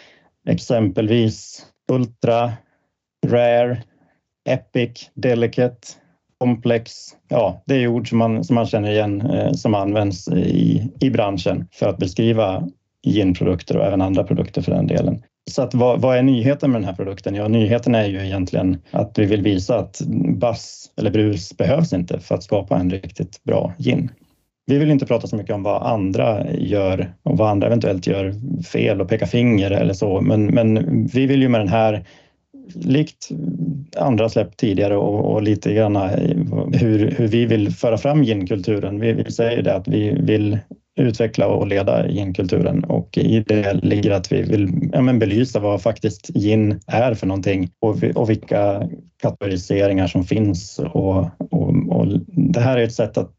Exempelvis 0.48 1.66
Ultra, 1.92 2.52
Rare, 3.26 3.82
Epic, 4.48 5.10
Delicate, 5.14 5.88
komplex. 6.38 6.92
Ja, 7.28 7.62
det 7.66 7.74
är 7.74 7.86
ord 7.86 8.08
som 8.08 8.18
man, 8.18 8.44
som 8.44 8.54
man 8.54 8.66
känner 8.66 8.90
igen 8.90 9.20
eh, 9.20 9.52
som 9.52 9.74
används 9.74 10.28
i, 10.28 10.88
i 11.00 11.10
branschen 11.10 11.66
för 11.72 11.88
att 11.88 11.98
beskriva 11.98 12.68
ginprodukter 13.02 13.76
och 13.76 13.84
även 13.84 14.02
andra 14.02 14.24
produkter 14.24 14.62
för 14.62 14.72
den 14.72 14.86
delen. 14.86 15.22
Så 15.50 15.62
att 15.62 15.74
vad, 15.74 16.00
vad, 16.00 16.16
är 16.16 16.22
nyheten 16.22 16.70
med 16.70 16.80
den 16.80 16.88
här 16.88 16.94
produkten? 16.94 17.34
Ja, 17.34 17.48
nyheten 17.48 17.94
är 17.94 18.06
ju 18.06 18.26
egentligen 18.26 18.78
att 18.90 19.18
vi 19.18 19.24
vill 19.24 19.42
visa 19.42 19.78
att 19.78 20.00
bass 20.38 20.90
eller 20.96 21.10
brus 21.10 21.56
behövs 21.56 21.92
inte 21.92 22.20
för 22.20 22.34
att 22.34 22.42
skapa 22.42 22.76
en 22.76 22.90
riktigt 22.90 23.44
bra 23.44 23.72
gin. 23.78 24.10
Vi 24.66 24.78
vill 24.78 24.90
inte 24.90 25.06
prata 25.06 25.26
så 25.26 25.36
mycket 25.36 25.54
om 25.54 25.62
vad 25.62 25.82
andra 25.82 26.52
gör 26.52 27.12
och 27.22 27.38
vad 27.38 27.50
andra 27.50 27.66
eventuellt 27.66 28.06
gör 28.06 28.34
fel 28.62 29.00
och 29.00 29.08
peka 29.08 29.26
finger 29.26 29.70
eller 29.70 29.94
så, 29.94 30.20
men, 30.20 30.46
men 30.46 31.06
vi 31.06 31.26
vill 31.26 31.42
ju 31.42 31.48
med 31.48 31.60
den 31.60 31.68
här 31.68 32.04
likt 32.74 33.28
andra 33.98 34.28
släpp 34.28 34.56
tidigare 34.56 34.96
och, 34.96 35.32
och 35.32 35.42
lite 35.42 35.74
grann 35.74 35.96
hur, 36.72 37.10
hur 37.10 37.28
vi 37.28 37.46
vill 37.46 37.72
föra 37.72 37.98
fram 37.98 38.24
ginkulturen. 38.24 39.00
Vi, 39.00 39.12
vi 39.12 39.32
säger 39.32 39.62
det 39.62 39.74
att 39.74 39.88
vi 39.88 40.10
vill 40.10 40.58
utveckla 40.98 41.46
och 41.46 41.66
leda 41.66 42.08
ginkulturen 42.08 42.84
och 42.84 43.18
i 43.18 43.44
det 43.46 43.74
ligger 43.82 44.10
att 44.10 44.32
vi 44.32 44.42
vill 44.42 44.90
ja, 44.92 45.00
men 45.00 45.18
belysa 45.18 45.60
vad 45.60 45.82
faktiskt 45.82 46.28
gin 46.34 46.80
är 46.86 47.14
för 47.14 47.26
någonting 47.26 47.70
och, 47.80 48.04
och 48.14 48.30
vilka 48.30 48.88
kategoriseringar 49.22 50.06
som 50.06 50.24
finns. 50.24 50.78
Och, 50.78 51.18
och, 51.50 51.68
och 51.88 52.06
det 52.28 52.60
här 52.60 52.78
är 52.78 52.82
ett 52.82 52.94
sätt 52.94 53.18
att 53.18 53.34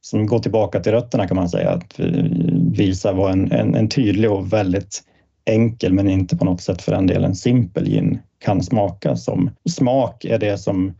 som 0.00 0.26
går 0.26 0.38
tillbaka 0.38 0.80
till 0.80 0.92
rötterna 0.92 1.28
kan 1.28 1.36
man 1.36 1.48
säga, 1.48 1.70
att 1.70 2.00
visa 2.72 3.12
vad 3.12 3.32
en, 3.32 3.52
en, 3.52 3.74
en 3.74 3.88
tydlig 3.88 4.30
och 4.30 4.52
väldigt 4.52 5.02
enkel 5.50 5.92
men 5.92 6.08
inte 6.08 6.36
på 6.36 6.44
något 6.44 6.60
sätt 6.60 6.82
för 6.82 6.92
den 6.92 7.06
delen 7.06 7.34
simpel 7.34 7.84
gin 7.84 8.18
kan 8.44 8.62
smaka 8.62 9.16
som. 9.16 9.50
Smak 9.68 10.24
är 10.24 10.38
det 10.38 10.58
som 10.58 10.94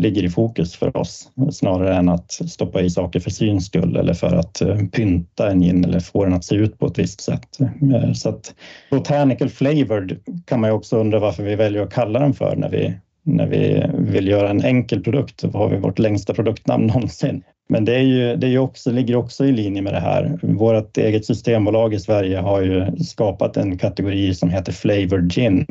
ligger 0.00 0.24
i 0.24 0.28
fokus 0.28 0.76
för 0.76 0.96
oss 0.96 1.30
snarare 1.52 1.96
än 1.96 2.08
att 2.08 2.32
stoppa 2.32 2.80
i 2.80 2.90
saker 2.90 3.20
för 3.20 3.30
syns 3.30 3.66
skull 3.66 3.96
eller 3.96 4.14
för 4.14 4.36
att 4.36 4.60
eh, 4.60 4.76
pynta 4.76 5.50
en 5.50 5.60
gin 5.60 5.84
eller 5.84 6.00
få 6.00 6.24
den 6.24 6.34
att 6.34 6.44
se 6.44 6.54
ut 6.54 6.78
på 6.78 6.86
ett 6.86 6.98
visst 6.98 7.20
sätt. 7.20 7.60
Eh, 7.60 8.12
så 8.12 8.28
att 8.28 8.54
botanical 8.90 9.48
flavored 9.48 10.16
kan 10.44 10.60
man 10.60 10.70
ju 10.70 10.74
också 10.76 10.96
undra 10.96 11.18
varför 11.18 11.42
vi 11.42 11.54
väljer 11.54 11.82
att 11.82 11.92
kalla 11.92 12.18
den 12.18 12.34
för 12.34 12.56
när 12.56 12.68
vi 12.68 12.94
när 13.26 13.46
vi 13.46 13.86
vill 13.98 14.28
göra 14.28 14.50
en 14.50 14.64
enkel 14.64 15.02
produkt 15.02 15.42
Då 15.42 15.58
har 15.58 15.68
vi 15.68 15.76
vårt 15.76 15.98
längsta 15.98 16.34
produktnamn 16.34 16.86
någonsin. 16.94 17.42
Men 17.68 17.84
det, 17.84 17.94
är 17.94 18.02
ju, 18.02 18.36
det 18.36 18.46
är 18.46 18.58
också, 18.58 18.90
ligger 18.90 19.16
också 19.16 19.44
i 19.44 19.52
linje 19.52 19.82
med 19.82 19.92
det 19.92 20.00
här. 20.00 20.38
Vårt 20.42 20.96
eget 20.96 21.24
systembolag 21.24 21.94
i 21.94 22.00
Sverige 22.00 22.38
har 22.38 22.62
ju 22.62 22.96
skapat 23.04 23.56
en 23.56 23.78
kategori 23.78 24.34
som 24.34 24.50
heter 24.50 24.72
Flavored 24.72 25.32
Gin. 25.32 25.66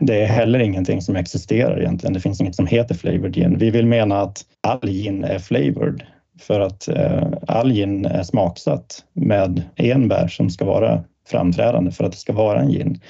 Det 0.00 0.22
är 0.22 0.26
heller 0.26 0.58
ingenting 0.58 1.02
som 1.02 1.16
existerar 1.16 1.80
egentligen. 1.80 2.14
Det 2.14 2.20
finns 2.20 2.40
inget 2.40 2.54
som 2.54 2.66
heter 2.66 2.94
Flavored 2.94 3.34
Gin. 3.34 3.58
Vi 3.58 3.70
vill 3.70 3.86
mena 3.86 4.20
att 4.20 4.42
all 4.60 4.88
gin 4.88 5.24
är 5.24 5.38
flavored 5.38 6.02
för 6.40 6.60
att 6.60 6.88
eh, 6.88 7.28
all 7.46 7.72
gin 7.72 8.06
är 8.06 8.22
smaksatt 8.22 9.04
med 9.12 9.62
enbär 9.76 10.28
som 10.28 10.50
ska 10.50 10.64
vara 10.64 11.04
framträdande 11.28 11.90
för 11.90 12.04
att 12.04 12.12
det 12.12 12.18
ska 12.18 12.32
vara 12.32 12.60
en 12.60 12.72
gin 12.72 13.00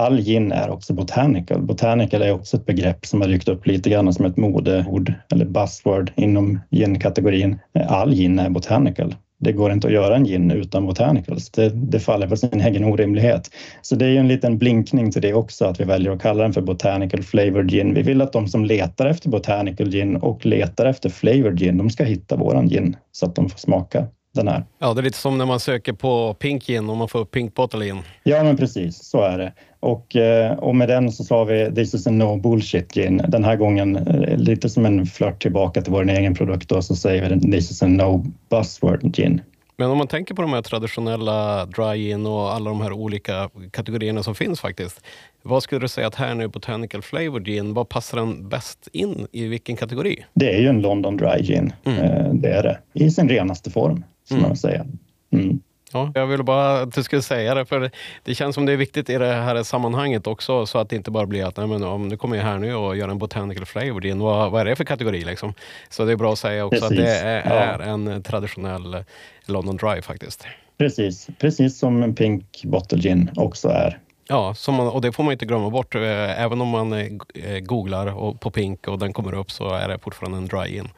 all 0.00 0.20
gin 0.20 0.52
är 0.52 0.70
också 0.70 0.92
botanical. 0.92 1.62
Botanical 1.62 2.22
är 2.22 2.32
också 2.32 2.56
ett 2.56 2.66
begrepp 2.66 3.06
som 3.06 3.20
har 3.20 3.28
dykt 3.28 3.48
upp 3.48 3.66
lite 3.66 3.90
grann 3.90 4.12
som 4.12 4.24
ett 4.24 4.36
modeord 4.36 5.12
eller 5.32 5.44
buzzword 5.44 6.12
inom 6.16 6.60
gin-kategorin. 6.70 7.58
All 7.88 8.14
gin 8.14 8.38
är 8.38 8.50
botanical. 8.50 9.14
Det 9.38 9.52
går 9.52 9.72
inte 9.72 9.86
att 9.86 9.92
göra 9.92 10.16
en 10.16 10.24
gin 10.24 10.50
utan 10.50 10.86
botanicals. 10.86 11.50
Det, 11.50 11.68
det 11.68 12.00
faller 12.00 12.28
på 12.28 12.36
sin 12.36 12.60
egen 12.60 12.84
orimlighet. 12.84 13.50
Så 13.82 13.96
det 13.96 14.04
är 14.04 14.10
ju 14.10 14.16
en 14.16 14.28
liten 14.28 14.58
blinkning 14.58 15.12
till 15.12 15.22
det 15.22 15.34
också, 15.34 15.64
att 15.64 15.80
vi 15.80 15.84
väljer 15.84 16.12
att 16.12 16.22
kalla 16.22 16.42
den 16.42 16.52
för 16.52 16.60
botanical 16.60 17.22
flavored 17.22 17.70
gin. 17.70 17.94
Vi 17.94 18.02
vill 18.02 18.22
att 18.22 18.32
de 18.32 18.48
som 18.48 18.64
letar 18.64 19.06
efter 19.06 19.28
botanical 19.28 19.90
gin 19.90 20.16
och 20.16 20.46
letar 20.46 20.86
efter 20.86 21.10
flavored 21.10 21.58
gin, 21.58 21.78
de 21.78 21.90
ska 21.90 22.04
hitta 22.04 22.36
våran 22.36 22.68
gin 22.68 22.96
så 23.12 23.26
att 23.26 23.34
de 23.34 23.48
får 23.48 23.58
smaka 23.58 24.06
den 24.34 24.48
här. 24.48 24.64
Ja, 24.78 24.94
det 24.94 25.00
är 25.00 25.02
lite 25.02 25.18
som 25.18 25.38
när 25.38 25.46
man 25.46 25.60
söker 25.60 25.92
på 25.92 26.34
Pink 26.34 26.66
Gin 26.66 26.90
och 26.90 26.96
man 26.96 27.08
får 27.08 27.18
upp 27.18 27.30
Pink 27.30 27.54
Bottle 27.54 27.84
Gin. 27.84 27.98
Ja, 28.22 28.42
men 28.42 28.56
precis 28.56 29.04
så 29.04 29.22
är 29.22 29.38
det. 29.38 29.52
Och, 29.80 30.16
eh, 30.16 30.52
och 30.52 30.76
med 30.76 30.88
den 30.88 31.12
så 31.12 31.24
sa 31.24 31.44
vi 31.44 31.74
This 31.74 31.94
is 31.94 32.06
a 32.06 32.10
no 32.10 32.36
bullshit 32.36 32.94
gin. 32.94 33.22
Den 33.28 33.44
här 33.44 33.56
gången 33.56 33.96
eh, 33.96 34.36
lite 34.36 34.68
som 34.68 34.86
en 34.86 35.06
flört 35.06 35.42
tillbaka 35.42 35.82
till 35.82 35.92
vår 35.92 36.10
egen 36.10 36.34
produkt 36.34 36.68
då, 36.68 36.82
så 36.82 36.96
säger 36.96 37.30
vi 37.30 37.40
This 37.40 37.70
is 37.70 37.82
a 37.82 37.86
no 37.86 38.24
buzzword 38.48 39.16
gin. 39.16 39.40
Men 39.76 39.90
om 39.90 39.98
man 39.98 40.06
tänker 40.06 40.34
på 40.34 40.42
de 40.42 40.52
här 40.52 40.62
traditionella 40.62 41.66
dry 41.66 41.96
gin 41.96 42.26
och 42.26 42.52
alla 42.52 42.70
de 42.70 42.80
här 42.80 42.92
olika 42.92 43.50
kategorierna 43.70 44.22
som 44.22 44.34
finns 44.34 44.60
faktiskt. 44.60 45.00
Vad 45.42 45.62
skulle 45.62 45.80
du 45.80 45.88
säga 45.88 46.06
att 46.06 46.14
här 46.14 46.34
nu 46.34 46.48
Botanical 46.48 47.02
Flavored 47.02 47.46
Gin, 47.46 47.74
vad 47.74 47.88
passar 47.88 48.18
den 48.18 48.48
bäst 48.48 48.88
in 48.92 49.26
i 49.32 49.46
vilken 49.46 49.76
kategori? 49.76 50.24
Det 50.34 50.54
är 50.54 50.60
ju 50.60 50.68
en 50.68 50.82
London 50.82 51.16
Dry 51.16 51.42
Gin, 51.42 51.72
mm. 51.84 51.98
Eh, 51.98 52.34
det 52.34 52.48
är 52.48 52.62
det. 52.62 52.78
I 52.92 53.10
sin 53.10 53.28
renaste 53.28 53.70
form, 53.70 54.04
mm. 54.34 54.48
man 54.48 54.56
säga. 54.56 54.86
Mm. 55.32 55.60
Ja, 55.92 56.12
jag 56.14 56.26
ville 56.26 56.42
bara 56.42 56.80
att 56.80 56.94
du 56.94 57.02
skulle 57.02 57.22
säga 57.22 57.54
det, 57.54 57.64
för 57.64 57.90
det 58.24 58.34
känns 58.34 58.54
som 58.54 58.66
det 58.66 58.72
är 58.72 58.76
viktigt 58.76 59.10
i 59.10 59.18
det 59.18 59.32
här 59.32 59.62
sammanhanget 59.62 60.26
också, 60.26 60.66
så 60.66 60.78
att 60.78 60.88
det 60.88 60.96
inte 60.96 61.10
bara 61.10 61.26
blir 61.26 61.44
att 61.44 61.56
nej, 61.56 61.66
men, 61.66 61.82
om 61.82 62.08
du 62.08 62.16
kommer 62.16 62.38
här 62.38 62.58
nu 62.58 62.74
och 62.74 62.96
gör 62.96 63.08
en 63.08 63.18
botanical 63.18 63.66
flavor 63.66 64.00
din, 64.00 64.18
vad, 64.18 64.50
vad 64.50 64.60
är 64.60 64.64
det 64.64 64.76
för 64.76 64.84
kategori? 64.84 65.24
Liksom? 65.24 65.54
Så 65.88 66.04
det 66.04 66.12
är 66.12 66.16
bra 66.16 66.32
att 66.32 66.38
säga 66.38 66.64
också 66.64 66.80
Precis. 66.80 66.98
att 66.98 67.04
det 67.04 67.12
är, 67.12 67.50
är 67.50 67.78
ja. 67.78 67.84
en 67.84 68.22
traditionell 68.22 69.04
London 69.46 69.76
Dry 69.76 70.02
faktiskt. 70.02 70.46
Precis, 70.78 71.28
Precis 71.38 71.78
som 71.78 72.02
en 72.02 72.14
Pink 72.14 72.64
Bottle 72.64 72.98
Gin 72.98 73.30
också 73.36 73.68
är. 73.68 73.98
Ja, 74.28 74.54
man, 74.68 74.88
och 74.88 75.00
det 75.00 75.12
får 75.12 75.24
man 75.24 75.32
inte 75.32 75.46
glömma 75.46 75.70
bort. 75.70 75.94
Eh, 75.94 76.42
även 76.42 76.60
om 76.60 76.68
man 76.68 76.92
eh, 76.92 77.58
googlar 77.60 78.34
på 78.34 78.50
Pink 78.50 78.88
och 78.88 78.98
den 78.98 79.12
kommer 79.12 79.34
upp 79.34 79.50
så 79.50 79.70
är 79.70 79.88
det 79.88 79.98
fortfarande 79.98 80.38
en 80.38 80.46
dry 80.46 80.72
gin. 80.72 80.88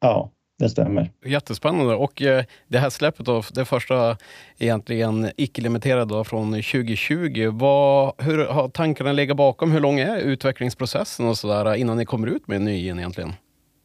Ja, 0.00 0.30
det 0.58 0.68
stämmer. 0.68 1.10
Jättespännande. 1.24 1.94
Och 1.94 2.22
eh, 2.22 2.44
det 2.68 2.78
här 2.78 2.90
släppet, 2.90 3.26
då, 3.26 3.42
det 3.54 3.64
första 3.64 4.16
egentligen 4.58 5.30
icke-limiterade 5.36 6.24
från 6.24 6.52
2020. 6.52 7.50
Vad, 7.52 8.12
hur 8.18 8.46
har 8.46 8.68
tankarna 8.68 9.12
legat 9.12 9.36
bakom? 9.36 9.72
Hur 9.72 9.80
lång 9.80 9.98
är 9.98 10.16
utvecklingsprocessen 10.16 11.28
och 11.28 11.38
så 11.38 11.48
där, 11.48 11.74
innan 11.74 11.96
ni 11.96 12.04
kommer 12.04 12.26
ut 12.26 12.48
med 12.48 12.56
en 12.56 12.64
ny 12.64 12.82
gin 12.82 12.98
egentligen? 12.98 13.32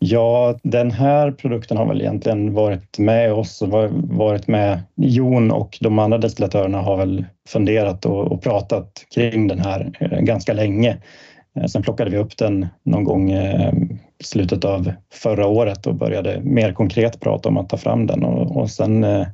Ja, 0.06 0.60
den 0.64 0.92
här 0.92 1.32
produkten 1.32 1.78
har 1.78 1.86
väl 1.86 2.02
egentligen 2.02 2.54
varit 2.54 2.98
med 2.98 3.34
oss 3.34 3.62
och 3.62 3.70
varit 3.94 4.48
med 4.48 4.82
Jon 4.96 5.52
och 5.52 5.78
de 5.82 6.00
andra 6.00 6.18
destillatörerna 6.18 6.82
har 6.82 6.98
väl 6.98 7.26
funderat 7.48 8.06
och, 8.06 8.32
och 8.32 8.42
pratat 8.42 9.06
kring 9.16 9.48
den 9.48 9.60
här 9.60 9.92
eh, 10.00 10.20
ganska 10.20 10.54
länge. 10.54 10.98
Eh, 11.56 11.66
sen 11.66 11.84
plockade 11.84 12.12
vi 12.12 12.18
upp 12.18 12.38
den 12.38 12.68
någon 12.84 13.04
gång 13.04 13.32
slutet 14.26 14.66
av 14.66 14.92
förra 15.14 15.48
året 15.48 15.88
och 15.88 15.96
började 15.96 16.40
mer 16.42 16.74
konkret 16.74 17.20
prata 17.20 17.50
om 17.50 17.58
att 17.58 17.70
ta 17.70 17.78
fram 17.78 18.08
den. 18.08 18.24
Och, 18.24 18.58
och 18.58 18.70
sen, 18.70 19.04
eh, 19.04 19.28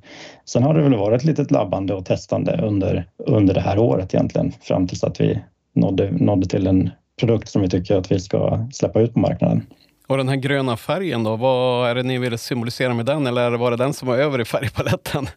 sen 0.46 0.64
har 0.64 0.74
det 0.74 0.82
väl 0.82 0.96
varit 0.96 1.22
ett 1.22 1.28
litet 1.28 1.52
labbande 1.52 1.94
och 1.94 2.06
testande 2.06 2.62
under, 2.64 3.06
under 3.28 3.54
det 3.54 3.62
här 3.62 3.80
året 3.80 4.14
egentligen 4.14 4.52
fram 4.62 4.88
tills 4.88 5.04
att 5.04 5.22
vi 5.22 5.40
nådde, 5.76 6.12
nådde 6.12 6.48
till 6.48 6.68
en 6.68 6.90
produkt 7.20 7.50
som 7.50 7.62
vi 7.62 7.70
tycker 7.70 7.96
att 7.96 8.12
vi 8.12 8.20
ska 8.20 8.68
släppa 8.72 9.02
ut 9.02 9.14
på 9.14 9.20
marknaden. 9.20 9.66
Och 10.08 10.18
den 10.18 10.30
här 10.30 10.36
gröna 10.36 10.78
färgen 10.78 11.24
då, 11.24 11.36
vad 11.36 11.90
är 11.90 11.96
det 11.96 12.04
ni 12.04 12.18
vill 12.18 12.38
symbolisera 12.38 12.94
med 12.94 13.06
den 13.06 13.28
eller 13.28 13.52
var 13.52 13.72
det 13.72 13.78
den 13.78 13.94
som 13.94 14.08
var 14.08 14.18
över 14.18 14.42
i 14.42 14.46
färgpaletten? 14.46 15.28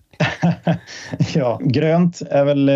ja, 1.35 1.61
grönt 1.63 2.23
är 2.31 2.45
väl 2.45 2.71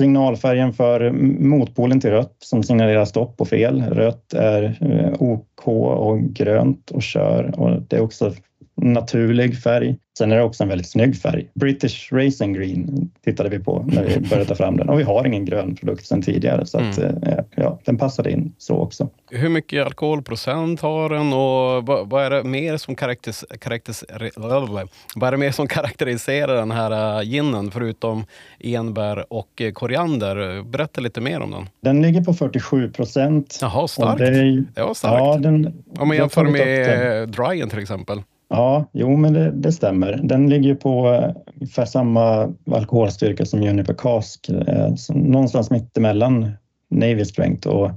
signalfärgen 0.00 0.72
för 0.72 1.10
motpolen 1.40 2.00
till 2.00 2.10
rött 2.10 2.36
som 2.38 2.62
signalerar 2.62 3.04
stopp 3.04 3.40
och 3.40 3.48
fel. 3.48 3.82
Rött 3.82 4.32
är 4.32 4.78
eh, 4.80 5.22
OK 5.22 5.68
och 5.68 6.22
grönt 6.22 6.90
och 6.90 7.02
kör 7.02 7.60
och 7.60 7.82
det 7.82 7.96
är 7.96 8.00
också 8.00 8.32
naturlig 8.76 9.58
färg. 9.58 9.96
Sen 10.18 10.32
är 10.32 10.36
det 10.36 10.42
också 10.42 10.62
en 10.62 10.68
väldigt 10.68 10.88
snygg 10.88 11.16
färg. 11.16 11.50
British 11.54 12.12
Racing 12.12 12.56
Green 12.56 13.10
tittade 13.24 13.48
vi 13.48 13.58
på 13.58 13.84
när 13.86 14.04
vi 14.04 14.20
började 14.28 14.44
ta 14.44 14.54
fram 14.54 14.76
den 14.76 14.88
och 14.88 14.98
vi 14.98 15.02
har 15.02 15.26
ingen 15.26 15.44
grön 15.44 15.74
produkt 15.74 16.06
sedan 16.06 16.22
tidigare 16.22 16.66
så 16.66 16.78
att, 16.78 16.98
mm. 16.98 17.22
Eh, 17.22 17.44
ja, 17.56 17.80
den 17.84 17.98
passade 17.98 18.30
in 18.30 18.54
så 18.58 18.76
också. 18.76 19.08
Hur 19.30 19.48
mycket 19.48 19.86
alkoholprocent 19.86 20.80
har 20.80 21.08
den 21.08 21.32
och 21.32 21.86
vad, 21.86 22.10
vad 22.10 22.24
är 22.24 22.30
det 22.30 22.44
mer 22.44 22.76
som 22.76 22.94
karaktäris, 22.94 23.44
karaktäris, 23.60 24.04
vad 24.36 25.28
är 25.28 25.30
det 25.30 25.36
mer 25.36 25.50
som 25.50 25.66
karaktäriserar 25.66 26.54
den 26.54 26.70
här 26.70 27.18
eh, 27.20 27.22
ginen 27.22 27.70
förutom 27.70 28.24
enbär 28.60 29.32
och 29.32 29.62
eh, 29.62 29.72
koriander? 29.72 30.62
Berätta 30.62 31.00
lite 31.00 31.20
mer 31.20 31.40
om 31.40 31.50
den. 31.50 31.68
Den 31.80 32.02
ligger 32.02 32.24
på 32.24 32.34
47 32.34 32.90
procent. 32.90 33.58
Jaha, 33.60 33.88
starkt. 33.88 34.18
Det, 34.18 34.64
det 34.74 34.82
var 34.82 34.94
starkt. 34.94 35.18
Ja, 35.18 35.36
den, 35.36 35.82
Om 35.98 36.08
man 36.08 36.16
jämför 36.16 36.44
med 36.44 37.28
dryen 37.28 37.70
till 37.70 37.78
exempel. 37.78 38.22
Ja, 38.52 38.84
jo, 38.92 39.16
men 39.16 39.32
det, 39.32 39.50
det, 39.50 39.72
stämmer. 39.72 40.20
Den 40.22 40.50
ligger 40.50 40.74
på 40.74 41.08
eh, 41.12 41.30
ungefär 41.54 41.84
samma 41.84 42.52
alkoholstyrka 42.70 43.46
som 43.46 43.62
Juniper 43.62 43.94
Cask, 43.94 44.48
eh, 44.48 44.94
någonstans 45.08 45.70
mittemellan 45.70 46.52
Navy 46.90 47.24
Strength 47.24 47.68
och, 47.68 47.90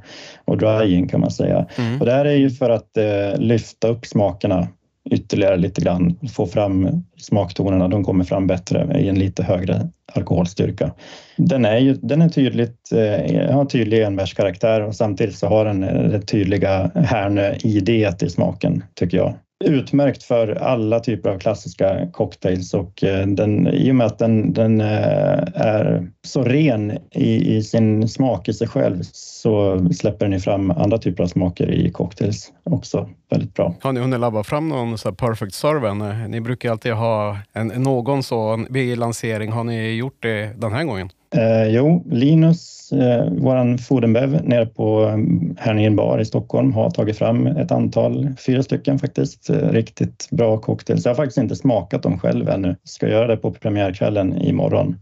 och 0.45 0.57
Drying 0.57 1.07
kan 1.07 1.19
man 1.19 1.31
säga. 1.31 1.65
Mm. 1.77 1.99
Och 1.99 2.05
det 2.05 2.11
här 2.11 2.25
är 2.25 2.35
ju 2.35 2.49
för 2.49 2.69
att 2.69 2.97
eh, 2.97 3.39
lyfta 3.39 3.87
upp 3.87 4.05
smakerna 4.05 4.67
ytterligare 5.11 5.57
lite 5.57 5.81
grann, 5.81 6.19
få 6.33 6.47
fram 6.47 7.03
smaktonerna. 7.17 7.87
De 7.87 8.03
kommer 8.03 8.23
fram 8.23 8.47
bättre 8.47 8.99
i 8.99 9.09
en 9.09 9.19
lite 9.19 9.43
högre 9.43 9.89
alkoholstyrka. 10.13 10.91
Den 11.37 11.65
är, 11.65 11.77
ju, 11.77 11.93
den 11.93 12.21
är 12.21 12.29
tydligt, 12.29 12.91
eh, 12.91 13.55
har 13.55 13.65
tydlig 13.65 14.03
enbärskaraktär 14.03 14.81
och 14.81 14.95
samtidigt 14.95 15.35
så 15.35 15.47
har 15.47 15.65
den 15.65 15.81
det 15.81 16.21
tydliga 16.21 16.91
Härnö-idet 16.95 18.23
i 18.23 18.29
smaken, 18.29 18.83
tycker 18.95 19.17
jag 19.17 19.33
utmärkt 19.63 20.23
för 20.23 20.55
alla 20.55 20.99
typer 20.99 21.29
av 21.29 21.39
klassiska 21.39 22.07
cocktails 22.13 22.73
och 22.73 23.03
eh, 23.03 23.27
den, 23.27 23.67
i 23.67 23.91
och 23.91 23.95
med 23.95 24.07
att 24.07 24.19
den, 24.19 24.53
den 24.53 24.81
eh, 24.81 25.43
är 25.53 26.07
så 26.21 26.43
ren 26.43 26.97
i, 27.11 27.55
i, 27.55 27.63
sin 27.63 28.09
smak 28.09 28.49
i 28.49 28.53
sig 28.53 28.67
själv 28.67 28.99
så 29.11 29.85
släpper 29.93 30.27
den 30.27 30.39
fram 30.39 30.71
andra 30.71 30.97
typer 30.97 31.23
av 31.23 31.27
smaker 31.27 31.71
i 31.71 31.91
cocktails 31.91 32.51
också 32.63 33.09
väldigt 33.29 33.53
bra. 33.53 33.75
Har 33.81 33.91
ni 33.91 33.99
hunnit 33.99 34.19
labba 34.19 34.43
fram 34.43 34.69
någon 34.69 34.97
så 34.97 35.11
perfect 35.11 35.53
serve 35.53 35.87
eh, 35.87 36.27
Ni 36.29 36.41
brukar 36.41 36.71
alltid 36.71 36.93
ha 36.93 37.37
en, 37.53 37.67
någon 37.67 38.23
sån 38.23 38.67
vid 38.69 38.97
lansering. 38.97 39.51
Har 39.51 39.63
ni 39.63 39.95
gjort 39.95 40.17
det 40.19 40.61
den 40.61 40.73
här 40.73 40.83
gången? 40.83 41.09
Eh, 41.33 41.67
jo, 41.67 42.03
Linus, 42.09 42.91
eh, 42.91 43.25
vår 43.31 43.77
food 43.77 44.09
nere 44.09 44.65
på 44.65 45.03
eh, 45.03 45.17
Härningen 45.63 45.95
bar 45.95 46.19
i 46.19 46.25
Stockholm 46.25 46.73
har 46.73 46.89
tagit 46.89 47.17
fram 47.17 47.47
ett 47.47 47.71
antal, 47.71 48.29
fyra 48.45 48.63
stycken 48.63 48.99
faktiskt, 48.99 49.49
eh, 49.49 49.55
riktigt 49.55 50.27
bra 50.31 50.57
cocktails. 50.57 51.05
Jag 51.05 51.11
har 51.11 51.15
faktiskt 51.15 51.37
inte 51.37 51.55
smakat 51.55 52.03
dem 52.03 52.19
själv 52.19 52.49
ännu. 52.49 52.75
Ska 52.83 53.07
göra 53.07 53.27
det 53.27 53.37
på 53.37 53.51
premiärkvällen 53.51 54.41
imorgon. 54.41 54.99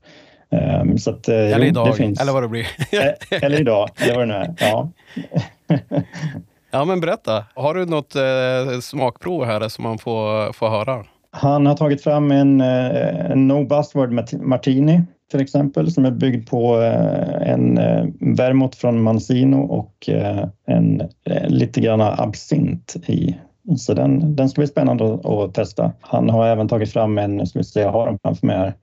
Eh, 0.51 0.95
så 0.95 1.09
att, 1.09 1.27
eh, 1.27 1.35
eller 1.35 1.65
idag, 1.65 1.87
det 1.87 1.93
finns. 1.93 2.21
eller 2.21 2.33
vad 2.33 2.43
det 2.43 2.49
blir. 2.49 2.67
Eh, 2.91 3.43
eller 3.43 3.61
idag, 3.61 3.89
eller 3.97 4.15
vad 4.15 4.27
det 4.27 4.33
nu 4.33 4.33
är. 4.33 4.53
Ja. 4.59 4.89
ja, 6.71 6.85
men 6.85 7.01
berätta. 7.01 7.45
Har 7.53 7.73
du 7.73 7.85
något 7.85 8.15
eh, 8.15 8.79
smakprov 8.81 9.45
här 9.45 9.69
som 9.69 9.83
man 9.83 9.97
får, 9.97 10.53
får 10.53 10.69
höra? 10.69 11.05
Han 11.31 11.65
har 11.65 11.75
tagit 11.75 12.03
fram 12.03 12.31
en, 12.31 12.61
en 12.61 13.47
No 13.47 13.63
Buzzword 13.63 14.11
Martini 14.41 15.01
till 15.31 15.41
exempel 15.41 15.91
som 15.91 16.05
är 16.05 16.11
byggd 16.11 16.49
på 16.49 16.81
eh, 16.81 17.51
en 17.51 17.77
eh, 17.77 18.05
vermouth 18.19 18.77
från 18.77 19.01
Mancino 19.01 19.57
och 19.57 20.09
eh, 20.09 20.47
en 20.67 21.01
lite 21.47 21.81
grann 21.81 22.01
absint 22.01 22.95
i. 23.07 23.37
Så 23.77 23.93
den, 23.93 24.35
den 24.35 24.49
ska 24.49 24.61
bli 24.61 24.67
spännande 24.67 25.13
att, 25.13 25.25
att, 25.25 25.53
testa. 25.53 25.91
Han 25.99 26.29
har 26.29 26.47
även 26.47 26.67
tagit 26.67 26.93
fram 26.93 27.17
en, 27.17 27.47
ska 27.47 27.59
vi 27.59 27.65
se, 27.65 27.79
jag 27.79 27.91
har 27.91 28.05
den 28.05 28.19
framför 28.23 28.47
mig 28.47 28.57
här, 28.57 28.73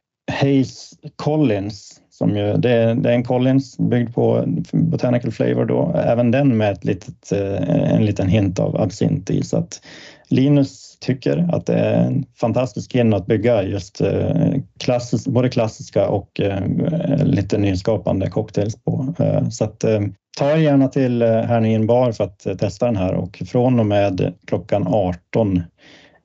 Hayes 0.41 0.91
Collins 1.17 2.01
som 2.11 2.37
ju, 2.37 2.57
det, 2.57 2.71
är, 2.71 2.95
det 2.95 3.11
är 3.11 3.15
en 3.15 3.25
Collins 3.25 3.79
byggd 3.79 4.15
på 4.15 4.45
Botanical 4.73 5.33
Flavor 5.33 5.65
då, 5.65 5.93
även 6.05 6.31
den 6.31 6.57
med 6.57 6.73
ett 6.73 6.85
litet, 6.85 7.33
en 7.33 8.05
liten 8.05 8.29
hint 8.29 8.59
av 8.59 8.81
absint 8.81 9.31
i. 9.31 9.43
Så 9.43 9.57
att 9.57 9.81
Linus 10.29 10.88
tycker 11.01 11.49
att 11.53 11.67
det 11.67 11.75
är 11.75 12.05
en 12.05 12.25
fantastisk 12.41 12.93
gin 12.93 13.15
att 13.15 13.27
bygga 13.27 13.63
just 13.63 14.01
eh, 14.01 14.55
klassisk, 14.81 15.27
både 15.27 15.49
klassiska 15.49 16.09
och 16.09 16.41
eh, 16.41 16.63
lite 17.25 17.59
nyskapande 17.59 18.31
cocktails 18.31 18.85
på. 18.85 19.15
Eh, 19.19 19.49
så 19.49 19.65
att, 19.65 19.85
ta 20.39 20.57
gärna 20.57 20.89
till 20.89 21.23
Herningen 21.23 21.87
bar 21.87 22.13
för 22.13 22.25
att 22.25 22.59
testa 22.59 22.87
den 22.87 22.97
här 22.97 23.15
och 23.15 23.43
från 23.47 23.81
och 23.81 23.87
med 23.87 24.35
klockan 24.47 24.87
18 24.87 25.63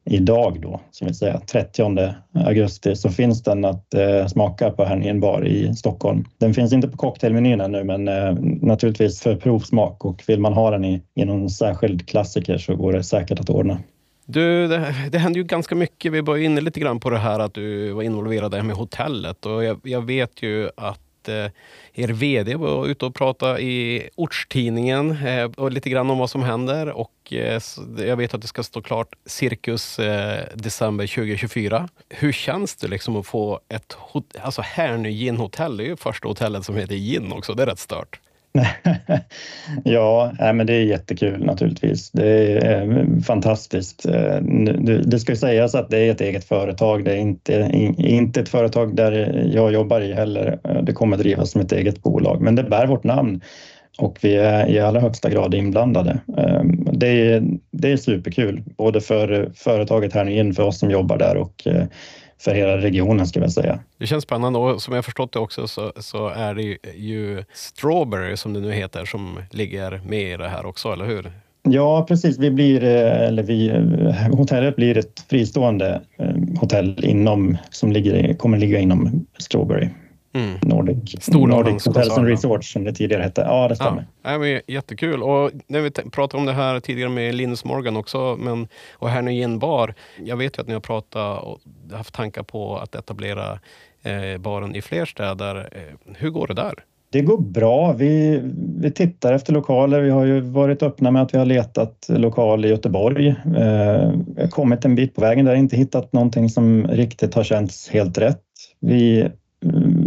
idag 0.05 0.61
då, 0.61 0.81
som 0.91 1.07
vi 1.07 1.13
säger 1.13 1.37
30 1.37 2.13
augusti, 2.33 2.95
så 2.95 3.09
finns 3.09 3.43
den 3.43 3.65
att 3.65 3.93
eh, 3.93 4.27
smaka 4.27 4.69
på 4.69 4.85
Herningen 4.85 5.19
bar 5.19 5.47
i 5.47 5.75
Stockholm. 5.75 6.25
Den 6.37 6.53
finns 6.53 6.73
inte 6.73 6.87
på 6.87 6.97
cocktailmenyn 6.97 7.61
ännu, 7.61 7.83
men 7.83 8.07
eh, 8.07 8.33
naturligtvis 8.61 9.21
för 9.21 9.35
provsmak 9.35 10.05
och 10.05 10.23
vill 10.27 10.39
man 10.39 10.53
ha 10.53 10.71
den 10.71 10.85
i, 10.85 11.01
i 11.15 11.25
någon 11.25 11.49
särskild 11.49 12.07
klassiker 12.07 12.57
så 12.57 12.75
går 12.75 12.93
det 12.93 13.03
säkert 13.03 13.39
att 13.39 13.49
ordna. 13.49 13.79
Du, 14.25 14.67
det, 14.67 14.95
det 15.11 15.17
händer 15.17 15.37
ju 15.37 15.43
ganska 15.43 15.75
mycket. 15.75 16.11
Vi 16.11 16.21
var 16.21 16.37
inne 16.37 16.61
lite 16.61 16.79
grann 16.79 16.99
på 16.99 17.09
det 17.09 17.17
här 17.17 17.39
att 17.39 17.53
du 17.53 17.91
var 17.91 18.03
involverad 18.03 18.65
med 18.65 18.75
hotellet 18.75 19.45
och 19.45 19.63
jag, 19.63 19.79
jag 19.83 20.01
vet 20.01 20.43
ju 20.43 20.69
att 20.77 20.99
eh, 21.27 21.51
er 21.93 22.07
VD 22.07 22.55
var 22.55 22.87
ute 22.87 23.05
och 23.05 23.15
pratade 23.15 23.61
i 23.61 24.09
ortstidningen 24.15 25.11
eh, 25.27 25.43
och 25.43 25.71
lite 25.71 25.89
grann 25.89 26.09
om 26.09 26.17
vad 26.17 26.29
som 26.29 26.43
händer. 26.43 26.89
Och 26.89 27.33
eh, 27.33 27.61
jag 27.97 28.17
vet 28.17 28.33
att 28.33 28.41
det 28.41 28.47
ska 28.47 28.63
stå 28.63 28.81
klart 28.81 29.15
cirkus 29.25 29.99
eh, 29.99 30.45
december 30.55 31.07
2024. 31.07 31.89
Hur 32.09 32.31
känns 32.31 32.75
det 32.75 32.87
liksom 32.87 33.15
att 33.15 33.27
få 33.27 33.59
ett 33.69 33.97
alltså 34.41 34.61
Härny 34.61 35.11
Gin 35.11 35.37
Hotel? 35.37 35.77
Det 35.77 35.83
är 35.83 35.87
ju 35.87 35.97
första 35.97 36.27
hotellet 36.27 36.65
som 36.65 36.75
heter 36.75 36.95
Gin 36.95 37.31
också. 37.31 37.53
Det 37.53 37.63
är 37.63 37.67
rätt 37.67 37.79
stört. 37.79 38.19
ja, 39.83 40.31
men 40.39 40.67
det 40.67 40.74
är 40.74 40.83
jättekul 40.83 41.45
naturligtvis. 41.45 42.12
Det 42.12 42.27
är 42.27 43.00
eh, 43.00 43.19
fantastiskt. 43.19 44.05
Eh, 44.05 44.39
det 45.05 45.19
ska 45.19 45.36
sägas 45.36 45.75
att 45.75 45.89
det 45.89 45.98
är 45.98 46.12
ett 46.12 46.22
eget 46.22 46.45
företag. 46.45 47.05
Det 47.05 47.12
är 47.12 47.17
inte, 47.17 47.69
inte 47.98 48.39
ett 48.39 48.50
företag 48.50 48.95
där 48.95 49.43
jag 49.53 49.74
jobbar 49.74 50.01
i 50.01 50.13
heller. 50.13 50.60
Eh, 50.63 50.81
det 50.83 50.93
kommer 50.93 51.17
drivas 51.17 51.51
som 51.51 51.62
ett 51.62 51.72
eget 51.72 52.03
bolag, 52.03 52.41
men 52.41 52.55
det 52.55 52.63
bär 52.63 52.88
vårt 52.88 53.03
namn 53.03 53.41
och 53.98 54.17
vi 54.22 54.36
är 54.36 54.69
i 54.69 54.79
allra 54.79 55.00
högsta 55.00 55.29
grad 55.29 55.53
inblandade. 55.53 56.19
Ehm, 56.38 56.88
det 56.91 57.07
är, 57.07 57.43
det 57.72 57.91
är 57.91 57.98
superkul, 57.98 58.63
både 58.77 59.01
för 59.01 59.51
företaget 59.55 60.13
här 60.13 60.29
in 60.29 60.53
för 60.53 60.63
oss 60.63 60.79
som 60.79 60.91
jobbar 60.91 61.17
där 61.17 61.38
och 61.38 61.67
för 62.43 62.53
hela 62.53 62.77
regionen 62.77 63.27
ska 63.27 63.39
jag 63.39 63.51
säga. 63.51 63.79
Det 63.97 64.07
känns 64.07 64.23
spännande 64.23 64.59
och 64.59 64.81
som 64.81 64.95
jag 64.95 65.05
förstått 65.05 65.31
det 65.31 65.39
också 65.39 65.67
så, 65.67 65.93
så 65.95 66.27
är 66.27 66.55
det 66.55 66.77
ju 66.95 67.43
Strawberry 67.53 68.38
som 68.38 68.53
det 68.53 68.59
nu 68.59 68.71
heter 68.71 69.05
som 69.05 69.39
ligger 69.51 70.01
med 70.05 70.33
i 70.33 70.38
det 70.38 70.47
här 70.47 70.65
också, 70.65 70.93
eller 70.93 71.05
hur? 71.05 71.31
Ja, 71.69 72.05
precis. 72.07 72.39
Vi 72.39 72.51
blir, 72.51 72.83
eh, 72.83 73.21
eller 73.27 73.43
vi, 73.43 73.69
eh, 73.69 74.38
hotellet 74.38 74.75
blir 74.75 74.97
ett 74.97 75.25
fristående 75.29 76.01
eh, 76.17 76.59
hotell 76.59 77.05
inom, 77.05 77.57
som 77.69 77.91
ligger, 77.91 78.33
kommer 78.33 78.57
ligga 78.57 78.79
inom 78.79 79.25
Strawberry. 79.38 79.89
Mm. 80.33 80.59
Nordic, 80.61 81.27
Nordic 81.27 81.85
Hotels 81.85 82.17
and 82.17 82.27
Resorts 82.27 82.73
som 82.73 82.84
det 82.84 82.93
tidigare 82.93 83.23
hette. 83.23 83.41
Ja, 83.41 83.67
det 83.67 83.75
stämmer. 83.75 84.05
Ja, 84.23 84.38
men 84.38 84.62
jättekul. 84.67 85.23
Och 85.23 85.51
när 85.67 85.81
vi 85.81 85.91
pratade 85.91 86.39
om 86.39 86.45
det 86.45 86.53
här 86.53 86.79
tidigare 86.79 87.10
med 87.10 87.36
Linus 87.36 87.65
Morgan 87.65 87.97
också 87.97 88.38
men, 88.39 88.67
och 88.93 89.10
Hernöjen 89.10 89.60
bar. 89.60 89.93
Jag 90.25 90.38
vet 90.38 90.58
ju 90.58 90.62
att 90.62 90.67
ni 90.67 90.73
har 90.73 90.81
pratat 90.81 91.43
och 91.43 91.60
haft 91.91 92.13
tankar 92.13 92.43
på 92.43 92.77
att 92.77 92.95
etablera 92.95 93.60
eh, 94.03 94.38
baren 94.39 94.75
i 94.75 94.81
fler 94.81 95.05
städer. 95.05 95.69
Eh, 95.71 96.13
hur 96.17 96.29
går 96.29 96.47
det 96.47 96.53
där? 96.53 96.73
Det 97.10 97.21
går 97.21 97.38
bra. 97.38 97.93
Vi, 97.93 98.41
vi 98.77 98.91
tittar 98.91 99.34
efter 99.34 99.53
lokaler. 99.53 100.01
Vi 100.01 100.10
har 100.10 100.25
ju 100.25 100.39
varit 100.39 100.84
öppna 100.84 101.12
med 101.12 101.21
att 101.21 101.34
vi 101.34 101.38
har 101.38 101.45
letat 101.45 102.05
lokal 102.10 102.65
i 102.65 102.67
Göteborg. 102.67 103.36
Eh, 103.58 104.49
kommit 104.49 104.86
en 104.86 104.95
bit 104.95 105.15
på 105.15 105.21
vägen 105.21 105.45
där, 105.45 105.55
inte 105.55 105.77
hittat 105.77 106.13
någonting 106.13 106.49
som 106.49 106.88
riktigt 106.88 107.34
har 107.34 107.43
känts 107.43 107.89
helt 107.89 108.17
rätt. 108.17 108.41
Vi 108.79 109.29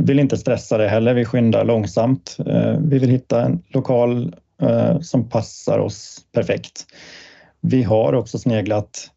vill 0.07 0.19
inte 0.19 0.37
stressa 0.37 0.79
det 0.79 0.89
heller. 0.89 1.15
Vi 1.15 1.25
skyndar 1.25 1.65
långsamt. 1.65 2.37
Eh, 2.47 2.79
vi 2.81 2.99
vill 2.99 3.11
hitta 3.11 3.43
en 3.43 3.63
lokal 3.69 4.35
eh, 4.63 5.01
som 5.01 5.29
passar 5.29 5.79
oss 5.79 6.19
perfekt. 6.33 6.87
Vi 7.61 7.83
har 7.83 8.13
också 8.13 8.39
sneglat 8.39 9.11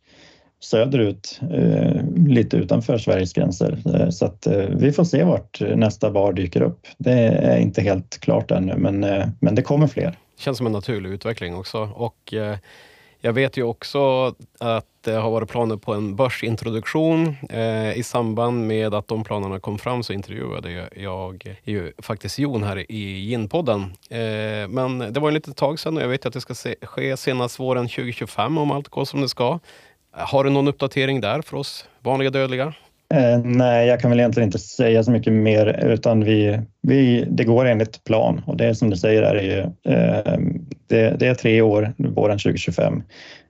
söderut, 0.62 1.42
eh, 1.54 2.02
lite 2.28 2.58
utanför 2.58 2.98
Sveriges 2.98 3.34
gränser. 3.34 3.78
Så 4.12 4.26
att 4.26 4.48
vi 4.70 4.92
får 4.92 5.04
se 5.04 5.24
vart 5.24 5.62
nästa 5.76 6.12
bar 6.12 6.34
dyker 6.34 6.62
upp. 6.62 6.88
Det 6.98 7.12
är 7.22 7.58
inte 7.58 7.82
helt 7.82 8.20
klart 8.20 8.52
ännu, 8.52 8.76
men, 8.78 9.06
men 9.40 9.56
det 9.56 9.62
kommer 9.62 9.88
fler. 9.88 10.18
Känns 10.38 10.58
som 10.58 10.66
en 10.66 10.74
naturlig 10.74 11.10
utveckling 11.10 11.56
också. 11.56 11.78
Och 11.96 12.34
jag 13.22 13.34
vet 13.34 13.58
ju 13.58 13.64
också 13.64 14.34
att 14.60 14.86
det 15.02 15.12
har 15.12 15.32
varit 15.32 15.50
planer 15.50 15.78
på 15.78 15.94
en 15.94 16.16
börsintroduktion. 16.16 17.36
Eh, 17.50 17.98
I 17.98 18.04
samband 18.04 18.68
med 18.68 18.94
att 18.94 19.08
de 19.08 19.24
planerna 19.24 19.60
kom 19.60 19.78
fram 19.78 20.04
så 20.04 20.14
intervjuade 20.14 20.90
jag 20.96 21.58
ju 21.64 21.94
faktiskt 21.98 22.40
Jon 22.40 22.64
här 22.64 22.92
i 22.92 23.20
Ginpodden. 23.20 23.82
Eh, 24.10 24.68
men 24.70 25.14
det 25.14 25.20
var 25.20 25.28
en 25.28 25.34
litet 25.34 25.58
tag 25.58 25.80
sedan 25.80 25.98
och 25.98 26.04
jag 26.04 26.08
vet 26.08 26.26
att 26.26 26.34
det 26.34 26.42
ska 26.42 26.56
se, 26.56 26.76
ske 26.82 27.18
senast 27.18 27.60
våren 27.60 27.88
2025 27.88 28.58
om 28.58 28.72
allt 28.72 28.90
går 28.90 29.06
som 29.06 29.22
det 29.22 29.30
ska. 29.30 29.60
Har 30.12 30.44
du 30.44 30.50
någon 30.50 30.68
uppdatering 30.68 31.22
där 31.22 31.42
för 31.42 31.58
oss 31.58 31.86
vanliga 32.00 32.30
dödliga? 32.30 32.74
Eh, 33.14 33.40
nej, 33.44 33.88
jag 33.88 34.00
kan 34.00 34.10
väl 34.10 34.20
egentligen 34.20 34.48
inte 34.48 34.60
säga 34.60 35.04
så 35.04 35.12
mycket 35.12 35.34
mer 35.34 35.86
utan 35.86 36.24
vi, 36.24 36.60
vi, 36.82 37.26
det 37.30 37.44
går 37.44 37.66
enligt 37.66 38.04
plan 38.04 38.42
och 38.46 38.58
det 38.58 38.76
som 38.76 38.90
du 38.90 38.98
säger 38.98 39.22
är 39.22 39.42
ju, 39.42 39.60
eh, 39.94 40.40
det, 40.88 41.20
det, 41.20 41.28
är 41.28 41.36
tre 41.36 41.62
år, 41.62 41.94
våren 41.98 42.38
2025. 42.38 43.04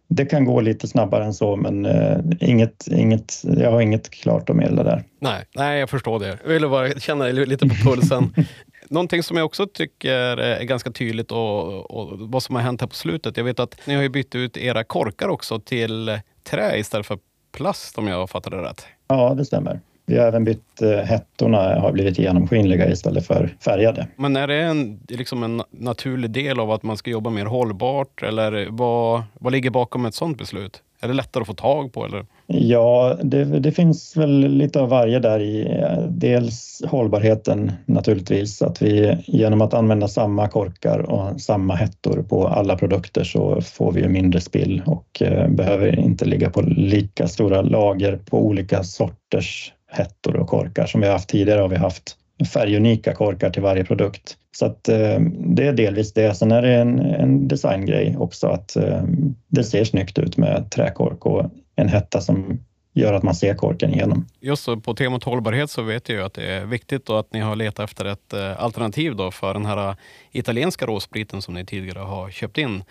Det 0.10 0.26
kan 0.26 0.45
gå 0.45 0.62
lite 0.62 0.88
snabbare 0.88 1.26
än 1.26 1.34
så, 1.34 1.56
men 1.56 1.86
eh, 1.86 2.17
inget, 2.39 2.88
inget, 2.88 3.43
jag 3.43 3.72
har 3.72 3.82
inget 3.82 4.10
klart 4.10 4.50
att 4.50 4.56
meddela 4.56 4.84
där. 4.84 5.04
Nej, 5.22 5.45
nej, 5.56 5.80
jag 5.80 5.89
förstår 5.89 6.19
det. 6.19 6.38
Jag 6.43 6.54
ville 6.54 6.67
bara 6.67 6.89
känna 6.89 7.26
lite 7.26 7.67
på 7.67 7.76
pulsen. 7.76 8.34
Någonting 8.89 9.24
som 9.24 9.38
jag 9.38 9.45
också 9.45 9.67
tycker 9.67 10.38
är 10.38 10.63
ganska 10.63 10.91
tydligt 10.91 11.32
och, 11.32 11.91
och, 11.91 12.19
vad 12.19 12.43
som 12.43 12.56
har 12.56 12.62
hänt 12.62 12.82
här 12.82 12.88
på 12.88 12.95
slutet. 12.95 13.38
Jag 13.38 13.43
vet 13.43 13.60
att 13.60 13.76
ni 13.86 13.95
har 13.95 14.10
bytt 14.10 14.36
ut 14.36 14.58
era 14.58 14.84
korkar 14.84 15.28
också 15.28 15.60
till 15.60 16.19
trä 16.43 16.78
istället 16.78 17.06
för 17.06 17.17
plast 17.51 17.97
om 17.97 18.07
jag 18.07 18.29
fattar 18.29 18.51
det 18.51 18.62
rätt. 18.62 18.85
Ja, 19.07 19.33
det 19.33 19.45
stämmer. 19.45 19.79
Vi 20.05 20.17
har 20.17 20.27
även 20.27 20.43
bytt 20.43 20.81
eh, 20.81 20.89
hettorna, 20.89 21.79
har 21.79 21.91
blivit 21.91 22.19
genomskinliga 22.19 22.89
istället 22.89 23.27
för 23.27 23.55
färgade. 23.59 24.07
Men 24.15 24.35
är 24.35 24.47
det 24.47 24.55
en, 24.55 24.99
liksom 25.07 25.43
en 25.43 25.63
naturlig 25.71 26.31
del 26.31 26.59
av 26.59 26.71
att 26.71 26.83
man 26.83 26.97
ska 26.97 27.12
jobba 27.12 27.29
mer 27.29 27.45
hållbart 27.45 28.23
eller 28.23 28.67
vad, 28.69 29.23
vad 29.33 29.51
ligger 29.51 29.69
bakom 29.69 30.05
ett 30.05 30.15
sådant 30.15 30.38
beslut? 30.38 30.83
Är 31.01 31.07
det 31.07 31.13
lättare 31.13 31.41
att 31.41 31.47
få 31.47 31.53
tag 31.53 31.93
på? 31.93 32.05
Eller? 32.05 32.25
Ja, 32.47 33.17
det, 33.23 33.45
det, 33.45 33.71
finns 33.71 34.17
väl 34.17 34.47
lite 34.47 34.79
av 34.81 34.89
varje 34.89 35.19
där 35.19 35.39
i. 35.39 35.83
Dels 36.09 36.81
hållbarheten 36.88 37.71
naturligtvis, 37.85 38.62
att 38.62 38.81
vi 38.81 39.17
genom 39.25 39.62
att 39.62 39.73
använda 39.73 40.07
samma 40.07 40.47
korkar 40.47 40.99
och 40.99 41.41
samma 41.41 41.75
hettor 41.75 42.25
på 42.29 42.47
alla 42.47 42.75
produkter 42.75 43.23
så 43.23 43.62
får 43.62 43.91
vi 43.91 44.07
mindre 44.07 44.41
spill 44.41 44.83
och 44.85 45.21
eh, 45.21 45.47
behöver 45.47 45.99
inte 45.99 46.25
ligga 46.25 46.49
på 46.49 46.62
lika 46.62 47.27
stora 47.27 47.62
lager 47.62 48.17
på 48.17 48.45
olika 48.45 48.83
sorters 48.83 49.73
hettor 49.91 50.35
och 50.35 50.47
korkar. 50.47 50.85
Som 50.85 51.01
vi 51.01 51.07
har 51.07 51.13
haft 51.13 51.29
tidigare 51.29 51.62
har 51.62 51.69
vi 51.69 51.75
haft 51.75 52.15
färgunika 52.45 53.13
korkar 53.13 53.49
till 53.49 53.62
varje 53.62 53.84
produkt. 53.84 54.38
Så 54.52 54.65
att, 54.65 54.89
eh, 54.89 55.19
det 55.56 55.67
är 55.67 55.73
delvis 55.73 56.13
det. 56.13 56.36
Sen 56.36 56.52
är 56.52 56.62
det 56.62 56.75
en, 56.75 56.99
en 56.99 57.47
designgrej 57.47 58.15
också 58.19 58.47
att 58.47 58.75
eh, 58.75 59.04
det 59.47 59.63
ser 59.63 59.84
snyggt 59.84 60.19
ut 60.19 60.38
med 60.38 60.71
träkork 60.71 61.25
och 61.25 61.52
en 61.75 61.88
hetta 61.88 62.21
som 62.21 62.60
gör 62.93 63.13
att 63.13 63.23
man 63.23 63.36
ser 63.36 63.56
korken 63.56 63.93
igenom. 63.93 64.25
Just 64.39 64.63
så, 64.63 64.78
på 64.78 64.93
temat 64.93 65.23
hållbarhet 65.23 65.69
så 65.69 65.82
vet 65.82 66.10
jag 66.10 66.17
ju 66.17 66.23
att 66.23 66.34
det 66.34 66.54
är 66.54 66.65
viktigt 66.65 67.10
och 67.10 67.19
att 67.19 67.34
ni 67.34 67.39
har 67.39 67.56
letat 67.56 67.89
efter 67.89 68.06
ett 68.06 68.34
eh, 68.34 68.63
alternativ 68.63 69.15
då 69.15 69.32
för 69.32 69.54
den 69.54 69.65
här 69.65 69.95
italienska 70.32 70.86
råspriten 70.86 71.41
som 71.41 71.54
ni 71.54 71.65
tidigare 71.65 71.99
har 71.99 72.30
köpt 72.30 72.58
in. 72.58 72.84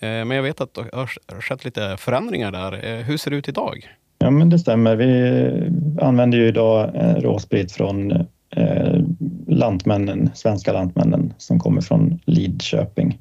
Men 0.00 0.30
jag 0.30 0.42
vet 0.42 0.60
att 0.60 0.74
det 0.74 0.80
har 0.92 1.40
skett 1.40 1.64
lite 1.64 1.96
förändringar 1.96 2.52
där. 2.52 3.02
Hur 3.02 3.16
ser 3.16 3.30
det 3.30 3.36
ut 3.36 3.48
idag? 3.48 3.88
Ja, 4.18 4.30
men 4.30 4.50
det 4.50 4.58
stämmer. 4.58 4.96
Vi 4.96 6.00
använder 6.00 6.38
ju 6.38 6.48
idag 6.48 6.90
råsprit 7.16 7.72
från 7.72 8.26
eh, 8.56 9.00
lantmännen, 9.46 10.30
svenska 10.34 10.72
lantmännen 10.72 11.34
som 11.38 11.58
kommer 11.58 11.80
från 11.80 12.20
Lidköping. 12.24 13.18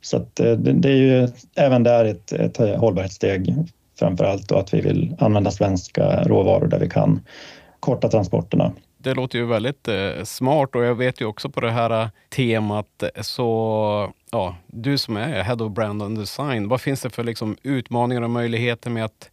Så 0.00 0.16
att, 0.16 0.40
eh, 0.40 0.52
det, 0.52 0.72
det, 0.72 0.88
är 0.88 0.96
ju 0.96 1.28
även 1.56 1.82
där 1.82 2.04
ett, 2.04 2.32
ett 2.32 2.56
hållbarhetssteg 2.56 3.54
framför 3.98 4.24
allt 4.24 4.50
och 4.50 4.60
att 4.60 4.74
vi 4.74 4.80
vill 4.80 5.16
använda 5.18 5.50
svenska 5.50 6.22
råvaror 6.22 6.66
där 6.66 6.78
vi 6.78 6.88
kan 6.88 7.20
korta 7.80 8.08
transporterna. 8.08 8.72
Det 8.98 9.14
låter 9.14 9.38
ju 9.38 9.46
väldigt 9.46 9.88
eh, 9.88 10.24
smart 10.24 10.74
och 10.74 10.84
jag 10.84 10.94
vet 10.94 11.20
ju 11.20 11.24
också 11.24 11.48
på 11.50 11.60
det 11.60 11.70
här 11.70 12.02
eh, 12.02 12.08
temat 12.36 13.04
så 13.20 14.12
ja, 14.30 14.56
du 14.66 14.98
som 14.98 15.16
är 15.16 15.42
Head 15.42 15.54
of 15.54 15.72
Brand 15.72 16.02
and 16.02 16.18
Design, 16.18 16.68
vad 16.68 16.80
finns 16.80 17.02
det 17.02 17.10
för 17.10 17.24
liksom, 17.24 17.56
utmaningar 17.62 18.22
och 18.22 18.30
möjligheter 18.30 18.90
med 18.90 19.04
att 19.04 19.30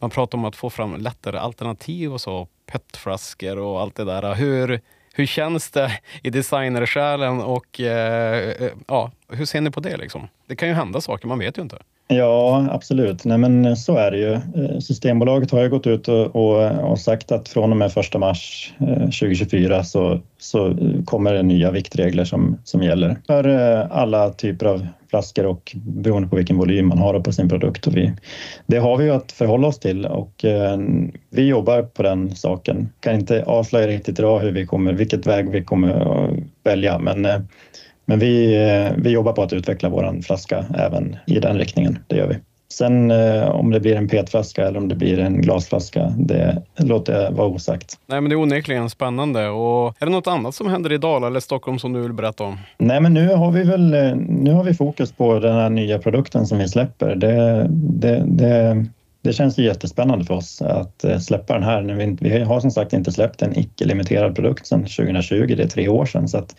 man 0.00 0.10
pratar 0.10 0.38
om 0.38 0.44
att 0.44 0.56
få 0.56 0.70
fram 0.70 0.96
lättare 0.96 1.38
alternativ 1.38 2.12
och 2.12 2.20
så, 2.20 2.48
petflaskor 2.66 3.58
och 3.58 3.80
allt 3.80 3.94
det 3.94 4.04
där. 4.04 4.34
Hur, 4.34 4.80
hur 5.12 5.26
känns 5.26 5.70
det 5.70 6.00
i 6.22 6.30
designersjälen 6.30 7.40
och 7.40 7.80
eh, 7.80 8.50
eh, 8.50 8.72
ja, 8.86 9.10
hur 9.28 9.44
ser 9.44 9.60
ni 9.60 9.70
på 9.70 9.80
det? 9.80 9.96
Liksom? 9.96 10.28
Det 10.46 10.56
kan 10.56 10.68
ju 10.68 10.74
hända 10.74 11.00
saker, 11.00 11.28
man 11.28 11.38
vet 11.38 11.58
ju 11.58 11.62
inte. 11.62 11.82
Ja, 12.12 12.66
absolut. 12.70 13.24
Nej, 13.24 13.38
men 13.38 13.76
så 13.76 13.96
är 13.96 14.10
det 14.10 14.18
ju. 14.18 14.32
Eh, 14.32 14.78
Systembolaget 14.78 15.50
har 15.50 15.62
ju 15.62 15.68
gått 15.68 15.86
ut 15.86 16.08
och, 16.08 16.36
och, 16.36 16.90
och 16.90 16.98
sagt 16.98 17.32
att 17.32 17.48
från 17.48 17.70
och 17.70 17.76
med 17.76 17.96
1 17.96 18.18
mars 18.18 18.74
eh, 18.80 19.00
2024 19.00 19.84
så, 19.84 20.20
så 20.38 20.76
kommer 21.04 21.34
det 21.34 21.42
nya 21.42 21.70
viktregler 21.70 22.24
som, 22.24 22.58
som 22.64 22.82
gäller 22.82 23.16
för 23.26 23.48
eh, 23.48 23.86
alla 23.90 24.30
typer 24.30 24.66
av 24.66 24.86
flaskor 25.10 25.46
och 25.46 25.76
beroende 25.76 26.28
på 26.28 26.36
vilken 26.36 26.56
volym 26.56 26.88
man 26.88 26.98
har 26.98 27.20
på 27.20 27.32
sin 27.32 27.48
produkt. 27.48 27.86
Och 27.86 27.96
vi, 27.96 28.12
det 28.66 28.78
har 28.78 28.96
vi 28.96 29.04
ju 29.04 29.10
att 29.10 29.32
förhålla 29.32 29.68
oss 29.68 29.78
till 29.78 30.06
och 30.06 30.44
eh, 30.44 30.78
vi 31.30 31.46
jobbar 31.46 31.82
på 31.82 32.02
den 32.02 32.36
saken. 32.36 32.88
Kan 33.00 33.14
inte 33.14 33.44
avslöja 33.44 33.86
riktigt 33.86 34.18
idag 34.18 34.40
hur 34.40 34.52
vi 34.52 34.66
kommer, 34.66 34.92
vilket 34.92 35.26
väg 35.26 35.50
vi 35.50 35.64
kommer 35.64 35.90
att 35.90 36.30
välja, 36.64 36.98
men 36.98 37.24
eh, 37.26 37.40
men 38.10 38.18
vi, 38.18 38.54
eh, 38.54 38.92
vi 38.96 39.10
jobbar 39.10 39.32
på 39.32 39.42
att 39.42 39.52
utveckla 39.52 39.88
vår 39.88 40.22
flaska 40.22 40.64
även 40.78 41.16
i 41.26 41.38
den 41.38 41.58
riktningen. 41.58 41.98
Det 42.06 42.16
gör 42.16 42.26
vi. 42.26 42.36
Sen 42.68 43.10
eh, 43.10 43.48
om 43.48 43.70
det 43.70 43.80
blir 43.80 43.96
en 43.96 44.08
petflaska 44.08 44.68
eller 44.68 44.78
om 44.78 44.88
det 44.88 44.94
blir 44.94 45.18
en 45.18 45.40
glasflaska, 45.40 46.14
det 46.18 46.62
låter 46.76 47.22
jag 47.22 47.32
vara 47.32 47.46
osagt. 47.46 47.98
Nej, 48.06 48.20
men 48.20 48.30
det 48.30 48.34
är 48.34 48.38
onekligen 48.38 48.90
spännande. 48.90 49.48
Och 49.48 49.94
är 49.98 50.06
det 50.06 50.12
något 50.12 50.26
annat 50.26 50.54
som 50.54 50.66
händer 50.66 50.92
i 50.92 50.98
Dala 50.98 51.26
eller 51.26 51.40
Stockholm 51.40 51.78
som 51.78 51.92
du 51.92 52.00
vill 52.00 52.12
berätta 52.12 52.44
om? 52.44 52.58
Nej, 52.78 53.00
men 53.00 53.14
nu 53.14 53.34
har 53.34 53.52
vi 53.52 53.62
väl 53.62 53.94
eh, 53.94 54.16
nu 54.16 54.52
har 54.52 54.64
vi 54.64 54.74
fokus 54.74 55.12
på 55.12 55.38
den 55.38 55.54
här 55.54 55.70
nya 55.70 55.98
produkten 55.98 56.46
som 56.46 56.58
vi 56.58 56.68
släpper. 56.68 57.16
Det, 57.16 57.66
det, 57.70 58.24
det, 58.26 58.86
det 59.22 59.32
känns 59.32 59.58
ju 59.58 59.64
jättespännande 59.64 60.24
för 60.24 60.34
oss 60.34 60.62
att 60.62 61.04
släppa 61.22 61.54
den 61.54 61.62
här. 61.62 61.82
Vi, 61.82 62.16
vi 62.20 62.40
har 62.40 62.60
som 62.60 62.70
sagt 62.70 62.92
inte 62.92 63.12
släppt 63.12 63.42
en 63.42 63.58
icke-limiterad 63.58 64.34
produkt 64.34 64.66
sedan 64.66 64.80
2020, 64.80 65.54
det 65.56 65.62
är 65.62 65.68
tre 65.68 65.88
år 65.88 66.06
sedan. 66.06 66.28
Så 66.28 66.38
att 66.38 66.56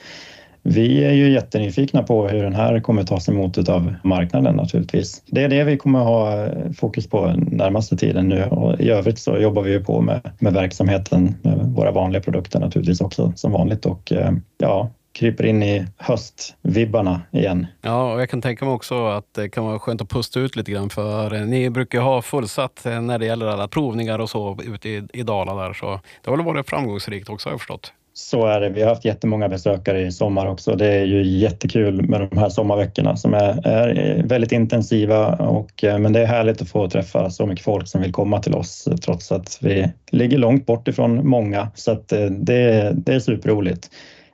vi 0.63 1.04
är 1.04 1.12
ju 1.12 1.32
jättenyfikna 1.32 2.04
på 2.04 2.28
hur 2.28 2.43
den 2.43 2.56
här 2.56 2.80
kommer 2.80 3.04
tas 3.04 3.30
emot 3.30 3.69
av 3.69 3.93
marknaden 4.04 4.56
naturligtvis. 4.56 5.24
Det 5.26 5.43
är 5.43 5.50
det 5.50 5.63
vi 5.63 5.78
kommer 5.78 6.00
ha 6.00 6.45
eh, 6.45 6.71
fokus 6.78 7.10
på 7.10 7.34
närmaste 7.38 7.97
tiden 7.97 8.28
nu 8.28 8.43
och 8.43 8.80
i 8.80 8.89
övrigt 8.89 9.19
så 9.19 9.38
jobbar 9.38 9.62
vi 9.62 9.71
ju 9.71 9.84
på 9.84 10.02
med, 10.02 10.32
med 10.39 10.54
verksamheten, 10.54 11.36
med 11.41 11.58
våra 11.58 11.91
vanliga 11.91 12.21
produkter 12.21 12.60
naturligtvis 12.60 13.02
också 13.02 13.34
som 13.36 13.52
vanligt 13.52 13.86
och 13.86 14.12
eh, 14.12 14.32
ja, 14.58 14.89
kryper 15.13 15.45
in 15.45 15.63
i 15.63 15.86
höstvibbarna 15.97 17.21
igen. 17.32 17.67
Ja, 17.82 18.13
och 18.13 18.21
jag 18.21 18.30
kan 18.30 18.41
tänka 18.41 18.65
mig 18.65 18.74
också 18.74 19.08
att 19.08 19.34
det 19.34 19.50
kan 19.50 19.65
vara 19.65 19.80
skönt 19.80 20.02
att 20.02 20.10
pusta 20.10 20.39
ut 20.39 20.56
lite 20.56 20.71
grann 20.71 20.89
för 20.89 21.34
eh, 21.34 21.41
ni 21.41 21.69
brukar 21.69 22.02
ha 22.02 22.21
fullsatt 22.21 22.82
när 22.86 23.19
det 23.19 23.26
gäller 23.26 23.45
alla 23.45 23.67
provningar 23.67 24.19
och 24.19 24.30
så 24.30 24.60
ute 24.63 24.89
i, 24.89 25.04
i 25.13 25.24
Dala 25.24 25.56
där 25.56 25.74
så 25.74 26.00
det 26.24 26.30
har 26.30 26.38
väl 26.38 26.45
varit 26.45 26.69
framgångsrikt 26.69 27.30
också 27.30 27.50
har 27.50 27.54
jag 27.54 27.60
förstått. 27.60 27.93
Så 28.13 28.45
är 28.45 28.62
det. 28.62 28.69
Vi 28.69 28.82
har 28.82 28.89
haft 28.89 29.06
jättemånga 29.06 29.50
besökare 29.50 30.02
i 30.02 30.12
sommar 30.12 30.47
också. 30.47 30.76
Det 30.76 30.88
är 30.88 31.06
ju 31.06 31.24
jättekul 31.24 32.02
med 32.02 32.30
de 32.32 32.38
här 32.38 32.50
sommarveckorna 32.50 33.17
som 33.17 33.34
är, 33.34 33.67
är 33.67 34.24
väldigt 34.24 34.52
intensiva. 34.52 35.36
Och, 35.36 35.84
eh, 35.84 36.00
men 36.00 36.13
det 36.13 36.19
är 36.19 36.26
härligt 36.26 36.62
att 36.62 36.69
få 36.69 36.89
träffa 36.89 37.30
så 37.30 37.45
mycket 37.45 37.65
folk 37.65 37.88
som 37.88 38.02
vill 38.02 38.12
komma 38.12 38.39
till 38.39 38.54
oss 38.54 38.88
eh, 38.88 38.95
trots 38.95 39.32
att 39.32 39.58
vi 39.62 39.91
ligger 40.12 40.38
långt 40.38 40.65
bort 40.65 40.88
ifrån 40.88 41.28
många. 41.28 41.67
Så 41.76 41.91
att 41.91 42.12
eh, 42.12 42.26
det, 42.26 42.91
det 42.95 43.13
är 43.13 43.19
superroligt. 43.19 43.89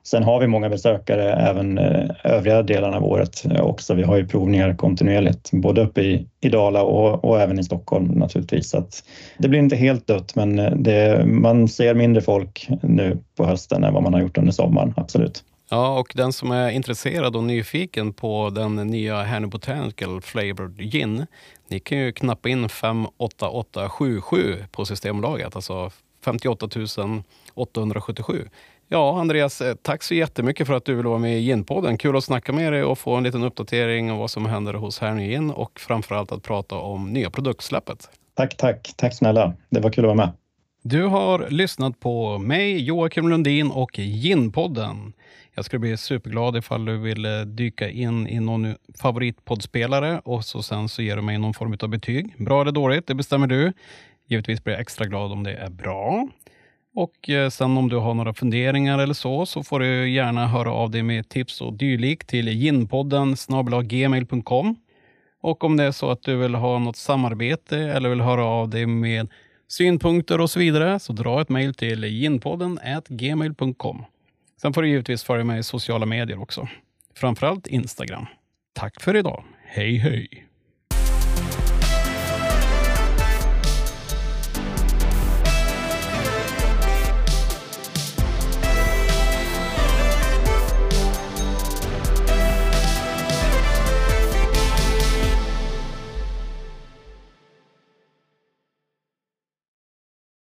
Sen 0.07 0.23
har 0.23 0.39
vi 0.39 0.47
många 0.47 0.69
besökare 0.69 1.33
även 1.33 1.77
eh, 1.77 2.09
övriga 2.23 2.63
delarna 2.63 2.97
av 2.97 3.05
året 3.05 3.45
eh, 3.45 3.61
också. 3.61 3.93
Vi 3.93 4.03
har 4.03 4.17
ju 4.17 4.27
provningar 4.27 4.75
kontinuerligt, 4.75 5.51
både 5.51 5.81
uppe 5.81 6.01
i, 6.01 6.27
i 6.41 6.49
Dala 6.49 6.83
och, 6.83 7.25
och 7.25 7.41
även 7.41 7.59
i 7.59 7.63
Stockholm 7.63 8.05
naturligtvis. 8.05 8.69
Så 8.69 8.87
det 9.37 9.47
blir 9.47 9.59
inte 9.59 9.75
helt 9.75 10.07
dött, 10.07 10.35
men 10.35 10.59
eh, 10.59 10.71
det, 10.71 11.25
man 11.25 11.67
ser 11.67 11.95
mindre 11.95 12.21
folk 12.21 12.67
nu 12.81 13.17
på 13.37 13.45
hösten 13.45 13.83
än 13.83 13.93
vad 13.93 14.03
man 14.03 14.13
har 14.13 14.21
gjort 14.21 14.37
under 14.37 14.51
sommaren, 14.51 14.93
absolut. 14.97 15.43
Ja, 15.69 15.99
och 15.99 16.13
den 16.15 16.33
som 16.33 16.51
är 16.51 16.69
intresserad 16.69 17.35
och 17.35 17.43
nyfiken 17.43 18.13
på 18.13 18.49
den 18.49 18.75
nya 18.75 19.23
Hanny 19.23 19.47
Botanical 19.47 20.21
Flavored 20.21 20.77
Gin, 20.77 21.25
ni 21.67 21.79
kan 21.79 21.97
ju 21.97 22.11
knappa 22.11 22.49
in 22.49 22.69
58877 22.69 24.63
på 24.71 24.85
Systembolaget, 24.85 25.55
alltså 25.55 25.91
58 26.25 26.67
877. 27.53 28.47
Ja, 28.89 29.19
Andreas, 29.19 29.61
eh, 29.61 29.75
tack 29.75 30.03
så 30.03 30.13
jättemycket 30.13 30.67
för 30.67 30.73
att 30.73 30.85
du 30.85 30.95
vill 30.95 31.05
vara 31.05 31.19
med 31.19 31.37
i 31.37 31.39
Ginpodden. 31.39 31.97
Kul 31.97 32.17
att 32.17 32.23
snacka 32.23 32.53
med 32.53 32.73
dig 32.73 32.83
och 32.83 32.99
få 32.99 33.15
en 33.15 33.23
liten 33.23 33.43
uppdatering 33.43 34.11
om 34.11 34.17
vad 34.17 34.31
som 34.31 34.45
händer 34.45 34.73
hos 34.73 34.99
Herny 34.99 35.27
Gin 35.29 35.51
och 35.51 35.79
framförallt 35.79 36.31
att 36.31 36.43
prata 36.43 36.75
om 36.75 37.13
nya 37.13 37.29
produktsläppet. 37.29 38.09
Tack, 38.33 38.57
tack. 38.57 38.93
Tack 38.95 39.13
snälla. 39.13 39.53
Det 39.69 39.79
var 39.79 39.89
kul 39.89 40.05
att 40.05 40.07
vara 40.07 40.15
med. 40.15 40.31
Du 40.81 41.03
har 41.03 41.49
lyssnat 41.49 41.99
på 41.99 42.37
mig, 42.37 42.83
Joakim 42.83 43.29
Lundin 43.29 43.71
och 43.71 43.99
Ginpodden. 43.99 45.13
Jag 45.55 45.65
skulle 45.65 45.79
bli 45.79 45.97
superglad 45.97 46.57
ifall 46.57 46.85
du 46.85 46.97
vill 46.97 47.25
eh, 47.25 47.41
dyka 47.41 47.89
in 47.89 48.27
i 48.27 48.39
någon 48.39 48.75
favoritpoddspelare 49.01 50.21
och 50.23 50.45
så 50.45 50.63
sen 50.63 50.89
så 50.89 51.01
ger 51.01 51.15
du 51.15 51.21
mig 51.21 51.37
någon 51.37 51.53
form 51.53 51.77
av 51.81 51.89
betyg. 51.89 52.33
Bra 52.37 52.61
eller 52.61 52.71
dåligt, 52.71 53.07
det 53.07 53.15
bestämmer 53.15 53.47
du. 53.47 53.73
Givetvis 54.27 54.63
blir 54.63 54.73
jag 54.73 54.81
extra 54.81 55.05
glad 55.05 55.31
om 55.31 55.43
det 55.43 55.53
är 55.53 55.69
bra. 55.69 56.27
Och 56.97 57.29
eh, 57.29 57.49
sen 57.49 57.77
om 57.77 57.89
du 57.89 57.95
har 57.95 58.13
några 58.13 58.33
funderingar 58.33 58.99
eller 58.99 59.13
så, 59.13 59.45
så 59.45 59.63
får 59.63 59.79
du 59.79 60.09
gärna 60.09 60.47
höra 60.47 60.71
av 60.71 60.91
dig 60.91 61.03
med 61.03 61.29
tips 61.29 61.61
och 61.61 61.73
dylikt 61.73 62.27
till 62.27 62.47
ginpodden 62.47 63.35
gmail.com. 63.83 64.75
Och 65.41 65.63
om 65.63 65.77
det 65.77 65.83
är 65.83 65.91
så 65.91 66.11
att 66.11 66.21
du 66.21 66.35
vill 66.35 66.55
ha 66.55 66.79
något 66.79 66.95
samarbete 66.95 67.77
eller 67.77 68.09
vill 68.09 68.21
höra 68.21 68.45
av 68.45 68.69
dig 68.69 68.85
med 68.85 69.27
synpunkter 69.67 70.41
och 70.41 70.49
så 70.49 70.59
vidare, 70.59 70.99
så 70.99 71.13
dra 71.13 71.41
ett 71.41 71.49
mejl 71.49 71.73
till 71.73 72.03
ginpodden 72.03 72.79
gmail.com. 73.09 74.05
Sen 74.61 74.73
får 74.73 74.81
du 74.81 74.89
givetvis 74.89 75.23
följa 75.23 75.43
mig 75.43 75.59
i 75.59 75.63
sociala 75.63 76.05
medier 76.05 76.41
också. 76.41 76.67
Framförallt 77.15 77.67
Instagram. 77.67 78.25
Tack 78.73 79.01
för 79.01 79.15
idag. 79.15 79.43
Hej 79.65 79.97
hej! 79.97 80.46